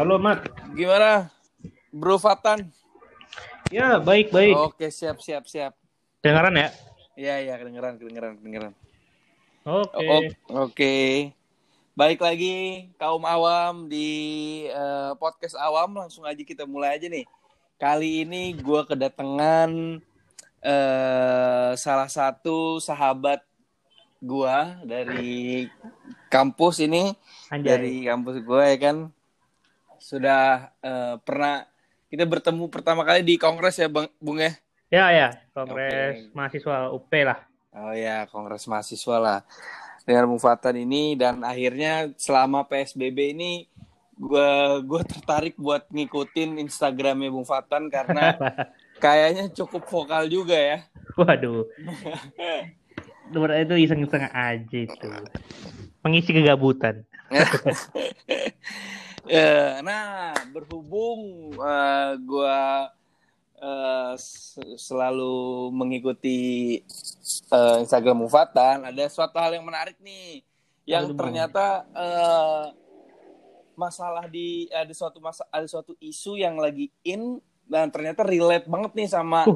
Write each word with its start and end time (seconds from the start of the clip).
Halo, 0.00 0.16
Mat. 0.16 0.48
Gimana, 0.72 1.28
Bro 1.92 2.16
Fatan? 2.16 2.72
Ya, 3.68 4.00
baik, 4.00 4.32
baik. 4.32 4.56
Oke, 4.56 4.88
siap, 4.88 5.20
siap, 5.20 5.44
siap. 5.44 5.76
Dengaran 6.24 6.56
ya? 6.56 6.72
Iya, 7.20 7.34
iya, 7.44 7.54
kedengeran, 7.60 8.00
kedengeran, 8.00 8.40
kedengeran. 8.40 8.72
Oke. 9.68 10.00
O- 10.00 10.32
Oke. 10.64 10.96
Baik 11.92 12.16
lagi 12.16 12.88
kaum 12.96 13.28
awam 13.28 13.92
di 13.92 14.08
eh, 14.72 15.12
podcast 15.20 15.60
awam 15.60 15.92
langsung 15.92 16.24
aja 16.24 16.40
kita 16.40 16.64
mulai 16.64 16.96
aja 16.96 17.04
nih. 17.04 17.28
Kali 17.76 18.24
ini 18.24 18.56
gue 18.56 18.80
kedatangan 18.88 20.00
eh, 20.64 21.70
salah 21.76 22.08
satu 22.08 22.80
sahabat 22.80 23.44
gua 24.16 24.80
dari 24.80 25.68
kampus 26.32 26.80
ini 26.80 27.12
Anjay. 27.52 27.68
dari 27.68 27.94
kampus 28.08 28.40
gue 28.40 28.64
ya 28.64 28.78
kan 28.80 28.96
sudah 30.10 30.74
eh, 30.82 31.14
pernah 31.22 31.62
kita 32.10 32.26
bertemu 32.26 32.66
pertama 32.66 33.06
kali 33.06 33.22
di 33.22 33.38
kongres 33.38 33.78
ya 33.78 33.86
bang 33.86 34.10
bung 34.18 34.42
ya 34.42 34.50
Ya, 34.90 35.06
ya. 35.14 35.28
Kongres 35.54 36.18
Oke. 36.18 36.34
mahasiswa 36.34 36.90
UP 36.90 37.12
lah. 37.22 37.38
oh 37.70 37.94
ya 37.94 38.26
kongres 38.26 38.66
mahasiswa 38.66 39.16
lah 39.22 39.38
dengan 40.02 40.26
bung 40.26 40.42
Fatan 40.42 40.74
ini 40.74 41.14
dan 41.14 41.46
akhirnya 41.46 42.10
selama 42.18 42.66
psbb 42.66 43.30
ini 43.30 43.70
gue 44.18 44.50
gue 44.82 45.02
tertarik 45.06 45.54
buat 45.54 45.86
ngikutin 45.94 46.58
instagramnya 46.66 47.30
bung 47.30 47.46
Fatan 47.46 47.86
karena 47.86 48.34
kayaknya 49.04 49.46
cukup 49.54 49.86
vokal 49.86 50.26
juga 50.26 50.58
ya 50.58 50.78
Waduh. 51.14 51.66
Sebenarnya 53.30 53.62
itu 53.62 53.76
iseng-iseng 53.86 54.26
aja 54.26 54.78
itu. 54.78 55.06
Pengisi 56.02 56.30
kegabutan. 56.34 57.06
Eh, 59.26 59.72
nah, 59.82 60.32
berhubung 60.48 61.20
eh, 61.52 62.10
gua 62.22 62.88
eh, 63.54 64.12
s- 64.16 64.56
selalu 64.78 65.34
mengikuti 65.70 66.80
eh, 67.46 67.76
Instagram 67.78 68.16
Mufatan, 68.18 68.86
ada 68.86 69.04
suatu 69.06 69.36
hal 69.36 69.52
yang 69.52 69.66
menarik 69.66 70.00
nih, 70.00 70.40
yang 70.84 71.04
Aduh, 71.06 71.16
ternyata 71.16 71.84
eh, 71.90 72.64
masalah 73.74 74.24
di 74.26 74.68
ada 74.68 74.90
suatu 74.90 75.20
masa 75.20 75.44
ada 75.48 75.64
suatu 75.64 75.92
isu 75.98 76.36
yang 76.36 76.56
lagi 76.56 76.88
in 77.02 77.36
dan 77.64 77.86
ternyata 77.88 78.26
relate 78.26 78.66
banget 78.66 78.92
nih 78.94 79.08
sama 79.08 79.46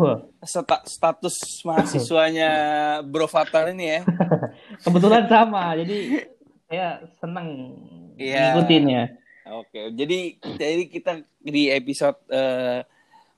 sta- 0.40 0.86
status 0.86 1.34
mahasiswanya 1.60 2.50
Bro 3.10 3.26
Fatan 3.26 3.74
ini 3.74 3.86
ya. 3.90 4.00
kebetulan 4.80 5.24
sama. 5.26 5.72
Jadi 5.74 6.22
saya 6.64 7.00
seneng 7.18 7.48
Iya. 8.14 8.54
ngikutinnya. 8.54 9.02
Oke, 9.44 9.92
jadi 9.92 10.18
jadi 10.56 10.88
kita 10.88 11.12
di 11.38 11.68
episode 11.68 12.16
eh, 12.28 12.80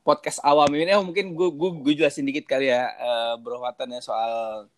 podcast 0.01 0.39
awam 0.41 0.71
ini, 0.71 0.95
oh, 0.95 1.03
mungkin 1.03 1.35
gue 1.35 1.49
gue 1.51 1.71
gue 1.83 1.95
jelasin 1.99 2.23
dikit 2.23 2.47
kali 2.47 2.71
ya, 2.71 2.95
eh, 2.95 3.35
Bro 3.43 3.59
Watan 3.59 3.91
ya 3.91 3.99
soal 3.99 4.71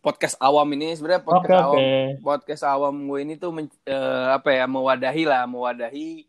podcast 0.00 0.36
awam 0.36 0.68
ini 0.72 0.92
sebenarnya 0.92 1.24
podcast 1.24 1.60
awam 1.60 1.76
oke. 1.76 1.88
podcast 2.20 2.62
awam 2.64 2.94
gue 3.04 3.18
ini 3.20 3.34
tuh 3.36 3.52
men- 3.52 3.80
eh, 3.84 4.26
apa 4.28 4.48
ya 4.52 4.64
mewadahi 4.64 5.24
lah, 5.24 5.44
mewadahi 5.44 6.28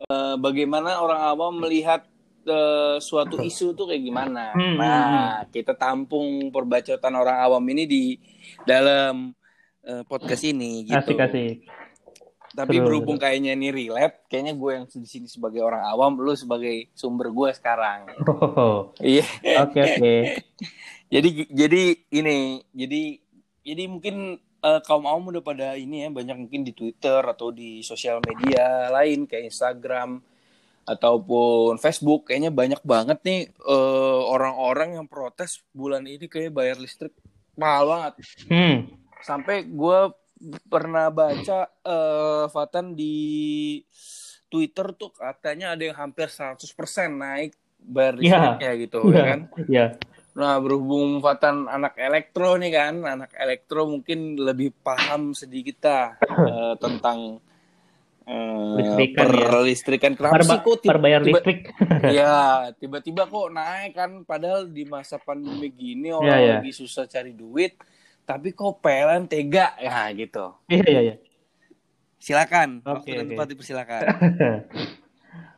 eh, 0.00 0.34
bagaimana 0.38 0.98
orang 0.98 1.22
awam 1.22 1.54
melihat 1.58 2.02
eh, 2.42 2.96
suatu 2.98 3.38
isu 3.38 3.78
tuh 3.78 3.90
kayak 3.90 4.02
gimana. 4.02 4.50
Hmm, 4.58 4.74
Nah, 4.74 5.46
kita 5.50 5.78
tampung 5.78 6.50
perbacotan 6.50 7.14
orang 7.14 7.38
awam 7.38 7.62
ini 7.70 7.86
di 7.86 8.02
dalam 8.66 9.30
eh, 9.86 10.02
podcast 10.02 10.42
ini 10.42 10.82
gitu. 10.82 11.14
Asik, 11.14 11.18
asik. 11.18 11.56
Tapi 12.50 12.82
Seru, 12.82 12.86
berhubung 12.90 13.14
kayaknya 13.14 13.54
ini 13.54 13.70
relate, 13.70 14.26
kayaknya 14.26 14.58
gue 14.58 14.70
yang 14.74 14.84
di 14.90 15.06
sini 15.06 15.30
sebagai 15.30 15.62
orang 15.62 15.86
awam, 15.86 16.18
lu 16.18 16.34
sebagai 16.34 16.90
sumber 16.98 17.30
gue 17.30 17.54
sekarang. 17.54 18.10
Oh, 18.26 18.90
Iya. 18.98 19.22
Oke, 19.62 19.78
oke. 19.78 20.14
jadi 21.14 21.28
jadi 21.46 21.82
ini, 22.10 22.58
jadi 22.74 23.02
jadi 23.62 23.82
mungkin 23.86 24.42
eh, 24.42 24.80
kaum 24.82 25.06
awam 25.06 25.30
udah 25.30 25.42
pada 25.46 25.78
ini 25.78 26.02
ya 26.02 26.08
banyak 26.10 26.36
mungkin 26.36 26.66
di 26.66 26.74
Twitter 26.74 27.22
atau 27.22 27.54
di 27.54 27.86
sosial 27.86 28.18
media 28.26 28.90
lain 28.90 29.30
kayak 29.30 29.46
Instagram 29.46 30.18
ataupun 30.90 31.78
Facebook 31.78 32.32
kayaknya 32.32 32.50
banyak 32.50 32.82
banget 32.82 33.18
nih 33.22 33.40
eh, 33.46 34.20
orang-orang 34.26 34.98
yang 34.98 35.06
protes 35.06 35.62
bulan 35.70 36.02
ini 36.02 36.26
kayak 36.26 36.50
bayar 36.50 36.82
listrik 36.82 37.14
mahal 37.54 37.86
banget. 37.86 38.14
Hmm. 38.50 38.78
sampai 39.20 39.68
gue 39.68 39.98
pernah 40.64 41.08
baca 41.08 41.58
eh 41.78 42.44
Fatan 42.46 42.92
di 42.92 43.16
Twitter 44.46 44.92
tuh 44.92 45.10
katanya 45.10 45.72
ada 45.72 45.82
yang 45.84 45.96
hampir 45.96 46.26
100% 46.26 46.58
naik 47.12 47.52
bayar 47.78 48.14
Iya. 48.14 48.20
listriknya 48.20 48.72
gitu 48.78 48.98
ya 49.02 49.10
Iya. 49.10 49.22
kan. 49.24 49.40
Iya. 49.66 49.86
Nah 50.32 50.54
berhubung 50.58 51.18
Fatan 51.18 51.66
anak 51.66 51.94
elektro 51.96 52.54
nih 52.54 52.70
kan, 52.70 52.94
anak 53.04 53.30
elektro 53.34 53.86
mungkin 53.86 54.18
lebih 54.36 54.72
paham 54.76 55.32
sedikit 55.32 55.84
eh, 55.84 56.08
tentang 56.76 57.38
eh, 58.22 58.74
Listrikan, 58.76 59.26
perlistrikan. 59.26 60.12
Kenapa 60.14 60.34
Perba- 60.36 60.48
sih 60.48 60.58
kok 60.60 60.76
tiba- 60.80 60.92
perbayar 60.94 61.20
tiba- 61.20 61.40
listrik. 61.40 61.60
Iya, 62.14 62.36
tiba-tiba 62.74 63.22
kok 63.24 63.48
naik 63.50 63.92
kan 63.92 64.10
padahal 64.22 64.66
di 64.66 64.84
masa 64.84 65.18
pandemi 65.18 65.68
gini 65.68 66.10
orang 66.10 66.26
Iya, 66.28 66.38
iya. 66.38 66.54
lagi 66.56 66.72
susah 66.72 67.04
cari 67.04 67.32
duit, 67.32 67.74
tapi 68.26 68.54
kok 68.56 68.80
PLN 68.80 69.26
tega 69.26 69.76
ya 69.80 70.08
gitu. 70.14 70.56
Iya, 70.70 70.84
iya, 70.86 71.00
iya. 71.00 71.16
Silakan, 72.20 72.84
Oke, 72.84 73.08
waktu 73.08 73.10
dan 73.16 73.26
tempat 73.32 73.48
dipersilakan. 73.48 74.00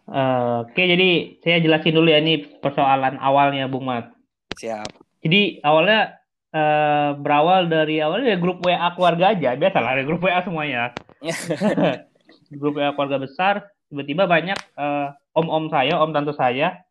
Eh, 0.07 0.59
Oke, 0.63 0.83
jadi 0.87 1.11
saya 1.43 1.59
jelasin 1.59 1.95
dulu 1.95 2.09
ya 2.11 2.23
ini 2.23 2.59
persoalan 2.63 3.19
awalnya, 3.19 3.67
Bung 3.67 3.91
Mat. 3.91 4.15
Siap. 4.55 4.87
Jadi 5.23 5.59
awalnya 5.63 6.23
eh, 6.55 7.11
berawal 7.19 7.67
dari 7.67 7.99
awalnya 7.99 8.37
ya 8.37 8.39
grup 8.39 8.63
WA 8.63 8.89
keluarga 8.95 9.35
aja, 9.35 9.59
biasalah 9.59 9.91
ada 9.99 10.05
grup 10.07 10.23
WA 10.23 10.39
semuanya. 10.45 10.95
grup 12.61 12.79
WA 12.79 12.95
keluarga 12.95 13.19
besar, 13.19 13.55
tiba-tiba 13.91 14.31
banyak 14.31 14.59
eh, 14.59 15.09
om-om 15.35 15.67
saya, 15.73 15.99
om 15.99 16.13
tante 16.13 16.33
saya 16.37 16.85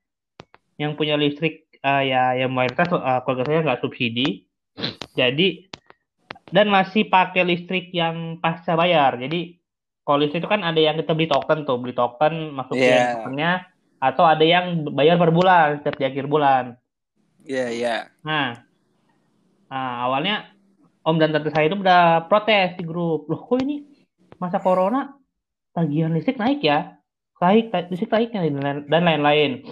yang 0.82 0.98
punya 0.98 1.16
listrik 1.16 1.70
eh, 1.82 2.04
ya 2.10 2.38
yang 2.38 2.52
mayoritas 2.52 2.90
eh, 2.90 3.20
keluarga 3.24 3.44
saya 3.48 3.60
nggak 3.66 3.82
subsidi. 3.86 4.46
Jadi 5.16 5.68
dan 6.52 6.68
masih 6.68 7.08
pakai 7.08 7.48
listrik 7.48 7.92
yang 7.96 8.40
pasca 8.44 8.76
bayar. 8.76 9.16
Jadi 9.16 9.56
kalau 10.04 10.20
listrik 10.24 10.44
itu 10.44 10.50
kan 10.52 10.66
ada 10.66 10.80
yang 10.82 11.00
kita 11.00 11.16
beli 11.16 11.32
token 11.32 11.64
tuh, 11.64 11.78
beli 11.80 11.96
token 11.96 12.52
masukin 12.52 12.82
Iya. 12.82 13.12
tokennya 13.16 13.52
atau 14.02 14.26
ada 14.26 14.42
yang 14.42 14.84
bayar 14.92 15.16
per 15.22 15.30
bulan 15.30 15.80
setiap 15.80 15.96
di 16.02 16.06
akhir 16.10 16.26
bulan. 16.26 16.76
Iya, 17.46 17.66
iya. 17.70 17.96
Nah, 18.26 18.58
nah, 19.70 19.92
awalnya 20.10 20.50
om 21.06 21.22
dan 21.22 21.32
tante 21.34 21.54
saya 21.54 21.70
itu 21.70 21.78
udah 21.78 22.26
protes 22.26 22.82
di 22.82 22.84
grup. 22.84 23.30
Loh, 23.30 23.46
kok 23.46 23.62
ini 23.62 23.86
masa 24.42 24.58
corona 24.58 25.14
tagihan 25.72 26.12
listrik 26.12 26.42
naik 26.42 26.66
ya? 26.66 26.98
Naik, 27.42 27.74
listrik 27.94 28.10
naiknya 28.10 28.42
dan 28.90 29.02
lain-lain. 29.06 29.66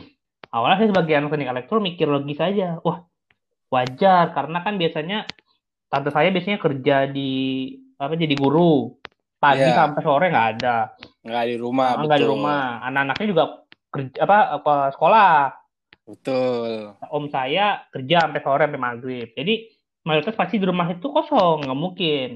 Awalnya 0.50 0.78
saya 0.82 0.90
sebagai 0.94 1.14
anak 1.14 1.30
teknik 1.34 1.50
elektro 1.50 1.78
mikir 1.78 2.08
logis 2.10 2.42
aja. 2.42 2.82
Wah, 2.82 3.09
wajar 3.70 4.34
karena 4.34 4.58
kan 4.62 4.76
biasanya 4.76 5.26
tante 5.90 6.10
saya 6.10 6.30
biasanya 6.30 6.60
kerja 6.62 7.10
di 7.10 7.32
apa 7.96 8.14
jadi 8.14 8.36
guru. 8.36 8.94
Pagi 9.40 9.64
Iya. 9.64 9.72
sampai 9.72 10.02
sore 10.04 10.26
nggak 10.28 10.48
ada. 10.60 10.92
Nggak 11.24 11.46
di 11.48 11.56
rumah, 11.56 11.96
Nggak 11.96 12.20
di 12.20 12.28
rumah. 12.28 12.84
Anak-anaknya 12.84 13.28
juga 13.32 13.44
kerja 13.88 14.18
apa, 14.20 14.38
apa 14.60 14.74
sekolah. 14.92 15.34
Betul. 16.04 16.98
om 17.14 17.30
saya 17.30 17.86
kerja 17.94 18.26
sampai 18.26 18.42
sore 18.42 18.62
sampai 18.66 18.82
maghrib. 18.82 19.30
Jadi 19.38 19.70
mayoritas 20.04 20.34
pasti 20.34 20.58
di 20.58 20.66
rumah 20.66 20.90
itu 20.90 21.06
kosong, 21.06 21.70
nggak 21.70 21.80
mungkin. 21.80 22.30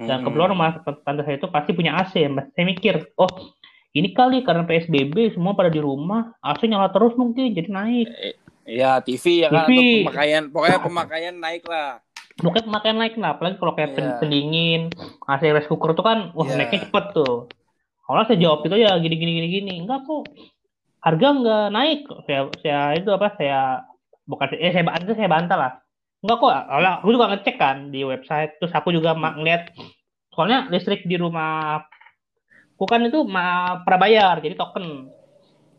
Dan 0.00 0.08
Mm-mm. 0.08 0.24
kebetulan 0.26 0.50
rumah 0.50 0.68
tante 0.82 1.22
saya 1.22 1.36
itu 1.38 1.46
pasti 1.46 1.70
punya 1.76 1.94
AC. 2.00 2.16
Saya 2.26 2.64
mikir, 2.64 3.12
oh 3.20 3.30
ini 3.92 4.10
kali 4.10 4.40
karena 4.42 4.64
PSBB 4.64 5.36
semua 5.36 5.52
pada 5.52 5.68
di 5.68 5.78
rumah, 5.78 6.32
AC 6.40 6.64
nyala 6.64 6.88
terus 6.90 7.12
mungkin 7.14 7.52
jadi 7.52 7.68
naik. 7.68 8.08
Iya, 8.62 9.02
TV 9.02 9.24
ya 9.42 9.48
kan, 9.50 9.66
TV. 9.66 10.06
pemakaian, 10.06 10.42
pokoknya 10.48 10.78
pemakaian 10.78 11.34
naik 11.34 11.64
lah. 11.66 11.98
Mungkin 12.40 12.62
pemakaian 12.64 12.96
naik 12.98 13.14
lah, 13.18 13.36
apalagi 13.36 13.56
kalau 13.58 13.74
kayak 13.74 13.92
pen- 13.92 14.08
Iya. 14.08 14.18
pendingin, 14.22 14.82
AC 15.26 15.42
rice 15.50 15.68
cooker 15.68 15.92
itu 15.92 16.02
kan, 16.02 16.30
wah 16.32 16.46
Iya. 16.46 16.56
naiknya 16.62 16.86
cepet 16.86 17.04
tuh. 17.12 17.50
Awalnya 18.06 18.26
saya 18.30 18.38
jawab 18.38 18.60
itu 18.66 18.76
ya 18.78 18.90
gini 18.98 19.14
gini 19.18 19.32
gini 19.36 19.48
gini, 19.50 19.74
enggak 19.82 20.06
kok, 20.06 20.26
harga 21.00 21.26
nggak 21.32 21.66
naik. 21.70 22.00
Saya 22.26 22.40
saya 22.62 22.80
itu 22.98 23.08
apa 23.10 23.28
saya 23.38 23.60
bukan 24.26 24.46
eh 24.58 24.70
saya 24.70 24.84
itu 25.02 25.14
saya 25.14 25.28
bantah 25.30 25.58
lah. 25.58 25.72
Enggak 26.22 26.38
kok, 26.38 26.50
awalnya 26.50 26.92
aku 27.02 27.10
juga 27.10 27.26
ngecek 27.34 27.56
kan 27.58 27.76
di 27.90 28.00
website, 28.02 28.58
terus 28.58 28.70
aku 28.74 28.94
juga 28.94 29.14
ngeliat, 29.14 29.74
soalnya 30.30 30.70
listrik 30.70 31.02
di 31.02 31.18
rumah 31.18 31.82
aku 32.74 32.84
kan 32.86 33.02
itu 33.06 33.22
ma 33.22 33.78
prabayar, 33.82 34.38
jadi 34.38 34.54
token. 34.54 35.10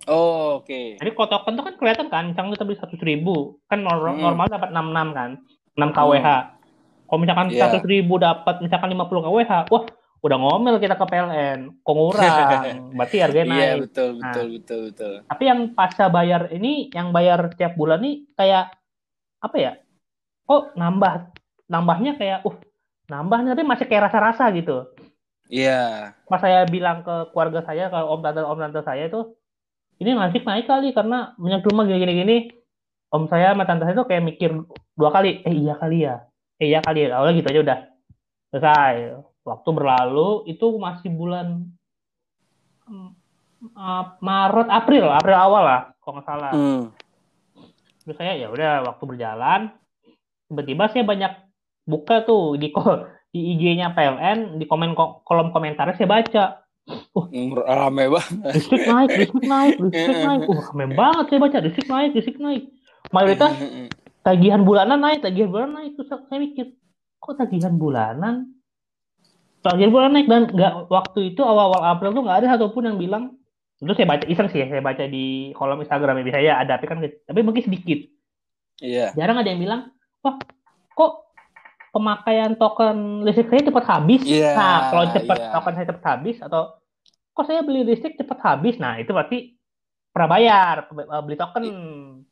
Oh, 0.04 0.60
oke. 0.60 1.00
Jadi 1.00 1.10
kalau 1.16 1.30
token 1.32 1.54
tuh 1.56 1.64
kan 1.64 1.76
kelihatan 1.80 2.08
kan, 2.12 2.24
misalnya 2.28 2.60
kita 2.60 2.66
beli 2.68 2.78
seratus 2.78 3.02
ribu, 3.02 3.36
kan 3.72 3.80
nor- 3.80 4.04
Hmm. 4.12 4.20
normal 4.20 4.52
dapat 4.52 4.70
66 4.76 5.08
kan, 5.16 5.30
6 5.80 5.90
kWh. 5.92 6.28
Kalau 7.08 7.20
misalkan 7.22 7.48
Iya. 7.52 7.58
seratus 7.64 7.84
ribu 7.88 8.14
dapat 8.20 8.56
misalkan 8.60 8.90
50 8.92 9.24
kWh, 9.24 9.52
wah 9.72 9.84
udah 10.24 10.38
ngomel 10.40 10.76
kita 10.80 10.96
ke 10.96 11.06
PLN, 11.08 11.60
kok 11.84 11.94
ngurang, 11.94 12.16
berarti 13.00 13.18
harganya 13.20 13.48
naik. 13.48 13.60
Iya 13.60 13.72
betul 13.80 14.10
Nah. 14.10 14.20
betul 14.20 14.46
betul 14.56 14.80
betul. 14.92 15.14
Tapi 15.28 15.44
yang 15.44 15.60
pasca 15.72 16.06
bayar 16.08 16.42
ini, 16.52 16.88
yang 16.92 17.12
bayar 17.12 17.52
tiap 17.56 17.76
bulan 17.76 18.00
nih 18.00 18.28
kayak 18.36 18.72
apa 19.40 19.56
ya? 19.60 19.72
Oh 20.48 20.72
nambah, 20.76 21.32
nambahnya 21.68 22.16
kayak, 22.16 22.44
uh 22.44 22.56
nambah 23.08 23.52
tapi 23.52 23.64
masih 23.68 23.86
kayak 23.88 24.12
rasa-rasa 24.12 24.48
gitu. 24.56 24.88
Iya. 25.52 26.16
Pas 26.28 26.40
saya 26.40 26.64
bilang 26.66 27.04
ke 27.04 27.32
keluarga 27.36 27.64
saya, 27.64 27.92
ke 27.92 28.00
om 28.00 28.20
tante 28.24 28.42
om 28.42 28.60
tante 28.60 28.80
saya 28.80 29.12
itu, 29.12 29.36
ini 30.02 30.10
nanti 30.18 30.42
naik 30.42 30.66
kali 30.66 30.90
karena 30.96 31.38
minyak 31.38 31.66
rumah 31.66 31.86
gini-gini 31.86 32.14
gini. 32.24 32.38
Om 33.14 33.30
saya 33.30 33.54
sama 33.54 33.70
tante 33.70 33.86
saya 33.86 33.94
tuh 33.94 34.10
kayak 34.10 34.26
mikir 34.26 34.50
dua 34.98 35.10
kali, 35.14 35.46
eh 35.46 35.54
iya 35.54 35.78
kali 35.78 35.98
ya, 36.02 36.26
eh 36.58 36.68
iya 36.74 36.80
kali 36.82 37.06
ya. 37.06 37.22
Awalnya 37.22 37.38
gitu 37.38 37.50
aja 37.54 37.62
udah 37.62 37.80
selesai. 38.50 38.96
Waktu 39.46 39.70
berlalu 39.70 40.30
itu 40.50 40.66
masih 40.82 41.14
bulan 41.14 41.70
uh, 42.90 44.04
Maret, 44.18 44.66
April, 44.72 45.14
April 45.14 45.38
awal 45.38 45.64
lah, 45.64 45.82
kalau 46.02 46.18
nggak 46.18 46.26
salah. 46.26 46.52
Hmm. 46.58 46.84
Terus 48.02 48.18
saya 48.18 48.34
ya 48.34 48.50
udah 48.50 48.82
waktu 48.90 49.04
berjalan, 49.06 49.62
tiba-tiba 50.50 50.84
saya 50.90 51.04
banyak 51.06 51.34
buka 51.86 52.26
tuh 52.26 52.58
di 52.58 52.74
di 53.34 53.40
IG-nya 53.58 53.94
PLN, 53.94 54.58
di 54.58 54.66
komen 54.66 54.98
ko- 54.98 55.22
kolom 55.22 55.54
komentarnya 55.54 55.98
saya 55.98 56.10
baca 56.10 56.63
Hmm, 56.88 57.56
Rame 57.56 58.12
banget. 58.12 58.60
listrik 58.60 58.84
naik, 58.84 59.10
listrik 59.16 59.46
naik, 59.48 59.76
listrik 59.80 60.20
naik. 60.20 60.42
Uh, 60.52 60.64
keren 60.68 60.92
banget 60.92 61.26
saya 61.32 61.40
baca 61.40 61.58
listrik 61.64 61.88
naik, 61.88 62.12
listrik 62.12 62.40
naik. 62.44 62.64
Mayoritas 63.16 63.52
Hmm, 63.56 63.88
tagihan 64.24 64.62
bulanan 64.68 65.00
naik, 65.00 65.24
tagihan 65.24 65.48
bulanan 65.48 65.74
naik. 65.80 65.96
Terus 65.96 66.12
saya 66.12 66.40
mikir, 66.44 66.76
kok 67.24 67.36
tagihan 67.40 67.76
bulanan? 67.80 68.52
Tagihan 69.64 69.92
bulanan 69.96 70.14
naik 70.20 70.28
dan 70.28 70.44
nggak 70.52 70.92
waktu 70.92 71.32
itu 71.32 71.42
awal-awal 71.44 71.82
April 71.88 72.12
tuh 72.12 72.24
nggak 72.28 72.38
ada 72.44 72.48
satupun 72.60 72.84
yang 72.84 73.00
bilang. 73.00 73.40
Itu 73.80 73.96
saya 73.96 74.08
baca 74.08 74.26
iseng 74.28 74.48
sih, 74.52 74.64
ya, 74.64 74.68
saya 74.72 74.84
baca 74.84 75.04
di 75.08 75.52
kolom 75.56 75.84
Instagram 75.84 76.24
ya 76.24 76.32
saya 76.36 76.52
ada, 76.60 76.80
tapi 76.80 76.88
kan 76.88 77.00
tapi 77.04 77.40
mungkin 77.44 77.64
sedikit. 77.64 78.00
Iya. 78.80 79.12
Jarang 79.16 79.40
ada 79.44 79.50
yang 79.52 79.60
bilang, 79.60 79.82
wah 80.24 80.36
kok 80.96 81.33
pemakaian 81.94 82.58
token 82.58 83.22
listrik 83.22 83.48
saya 83.54 83.70
cepat 83.70 83.86
habis. 83.86 84.22
Iya, 84.26 84.52
Nah, 84.58 84.78
kalau 84.90 85.04
cepat 85.14 85.38
iya. 85.38 85.50
token 85.54 85.74
saya 85.78 85.88
cepat 85.94 86.06
habis 86.10 86.38
atau 86.42 86.62
kok 87.38 87.46
saya 87.46 87.62
beli 87.62 87.82
listrik 87.86 88.18
cepat 88.18 88.40
habis. 88.42 88.76
Nah, 88.82 88.98
itu 88.98 89.14
berarti 89.14 89.54
prabayar, 90.10 90.90
eh, 90.90 91.22
beli 91.22 91.38
token. 91.38 91.64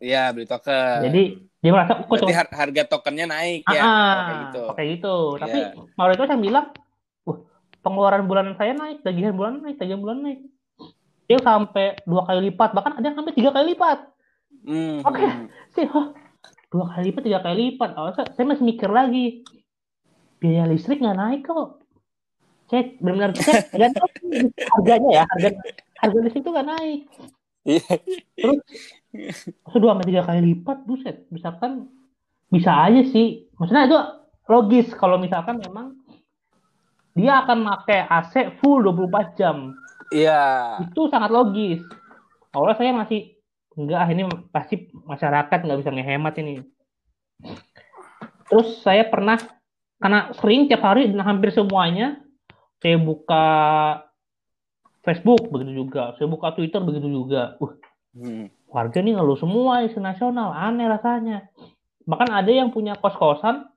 Iya 0.01 0.33
beli 0.33 0.45
token. 0.49 0.97
Jadi 1.05 1.23
dia 1.61 1.71
merasa 1.73 1.93
kok 1.93 2.09
Berarti 2.09 2.25
cuma 2.25 2.57
harga 2.57 2.83
tokennya 2.89 3.25
naik 3.29 3.61
ya. 3.69 3.81
ah, 3.85 4.17
Kayak 4.25 4.37
gitu. 4.41 4.61
kayak 4.73 4.89
gitu. 4.97 5.15
Tapi 5.37 5.57
Iya. 5.61 5.69
mayoritas 5.93 6.27
yang 6.33 6.41
bilang, 6.41 6.65
wah 7.25 7.37
pengeluaran 7.85 8.23
bulanan 8.25 8.55
saya 8.57 8.73
naik, 8.73 9.05
tagihan 9.05 9.33
bulanan 9.37 9.61
naik, 9.61 9.77
tagihan 9.77 10.01
bulanan 10.01 10.23
naik. 10.25 10.39
Dia 11.29 11.39
sampai 11.39 12.01
dua 12.03 12.25
kali 12.27 12.49
lipat, 12.51 12.69
bahkan 12.75 12.97
ada 12.97 13.05
yang 13.07 13.17
sampai 13.17 13.33
tiga 13.37 13.49
kali 13.53 13.77
lipat. 13.77 13.99
Hmm, 14.61 15.01
Oke. 15.01 15.25
hmm. 15.25 15.45
sih 15.73 15.85
dua 16.71 16.87
kali 16.87 17.11
lipat 17.11 17.23
tiga 17.27 17.39
kali 17.43 17.75
lipat. 17.75 17.89
Awalnya 17.99 18.15
saya, 18.15 18.27
saya 18.31 18.45
masih 18.47 18.63
mikir 18.63 18.89
lagi. 18.89 19.43
Biaya 20.39 20.65
listrik 20.71 21.03
nggak 21.03 21.19
naik 21.19 21.41
kok. 21.43 21.83
Saya 22.71 22.95
benar-benar 23.03 23.31
cek. 23.35 23.75
Dan 23.75 23.91
harganya 24.71 25.09
ya 25.11 25.23
harga 25.27 25.49
harga 25.99 26.17
listrik 26.23 26.41
itu 26.41 26.51
nggak 26.55 26.69
naik. 26.71 27.01
Iya. 27.61 27.93
terus 29.67 29.77
dua 29.77 29.93
sampai 29.93 30.07
tiga 30.07 30.23
kali 30.23 30.39
lipat 30.55 30.77
buset. 30.87 31.27
Misalkan 31.27 31.91
bisa 32.47 32.71
aja 32.71 33.03
sih. 33.11 33.51
Maksudnya 33.59 33.85
itu 33.91 33.99
logis 34.47 34.87
kalau 34.95 35.19
misalkan 35.19 35.59
memang 35.59 35.99
dia 37.11 37.43
akan 37.43 37.67
pakai 37.67 38.07
AC 38.07 38.33
full 38.63 38.79
24 38.87 39.35
jam. 39.35 39.75
Iya. 40.11 40.79
itu 40.87 41.07
sangat 41.07 41.31
logis. 41.31 41.83
Awalnya 42.51 42.75
saya 42.75 42.91
masih 42.91 43.31
enggak 43.77 44.01
ini 44.11 44.23
pasti 44.51 44.75
masyarakat 44.93 45.59
nggak 45.63 45.79
bisa 45.79 45.91
ngehemat 45.91 46.33
ini. 46.43 46.63
Terus 48.51 48.83
saya 48.83 49.07
pernah 49.07 49.39
karena 50.01 50.33
sering 50.35 50.67
tiap 50.67 50.83
hari 50.83 51.07
dan 51.07 51.23
hampir 51.23 51.53
semuanya 51.55 52.19
saya 52.81 52.97
buka 52.97 53.45
Facebook 55.01 55.49
begitu 55.49 55.85
juga, 55.85 56.13
saya 56.17 56.27
buka 56.29 56.53
Twitter 56.53 56.81
begitu 56.81 57.07
juga. 57.09 57.57
Uh, 57.61 57.73
Hmm. 58.11 58.51
warga 58.67 58.99
nih 58.99 59.15
ngeluh 59.15 59.39
semua 59.39 59.87
isu 59.87 60.03
nasional, 60.03 60.51
aneh 60.51 60.83
rasanya. 60.83 61.47
Bahkan 62.03 62.27
ada 62.27 62.51
yang 62.51 62.67
punya 62.75 62.99
kos-kosan, 62.99 63.71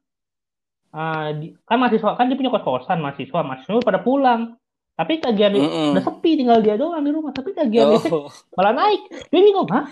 ah, 0.91 1.31
di- 1.31 1.55
kan 1.63 1.79
mahasiswa 1.79 2.19
kan 2.19 2.27
dia 2.27 2.35
punya 2.35 2.51
kos-kosan 2.51 2.99
mahasiswa, 2.99 3.47
mahasiswa 3.47 3.79
pada 3.79 4.03
pulang. 4.03 4.59
Tapi 4.95 5.19
tagihan 5.19 5.51
Mm-mm. 5.51 5.91
udah 5.93 6.05
sepi 6.05 6.31
tinggal 6.37 6.59
dia 6.59 6.75
doang 6.75 7.01
di 7.01 7.11
rumah, 7.11 7.31
tapi 7.31 7.51
tagihan 7.51 7.91
listrik 7.91 8.15
Oh. 8.15 8.31
malah 8.57 8.73
naik. 8.73 9.01
Dia 9.27 9.41
bingung, 9.41 9.67
hah? 9.69 9.91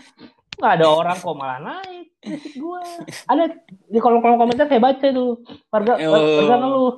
Nggak 0.52 0.72
ada 0.72 0.86
orang 0.86 1.16
kok 1.16 1.34
malah 1.34 1.58
naik 1.58 2.06
listrik 2.22 2.54
gua. 2.56 2.78
Ada 3.26 3.44
di 3.66 3.98
kolom-kolom 3.98 4.38
komentar 4.38 4.64
saya 4.64 4.78
baca 4.78 5.02
tuh 5.04 5.42
warga 5.68 5.98
Oh. 5.98 6.14
warga 6.38 6.54
ngeluh. 6.56 6.92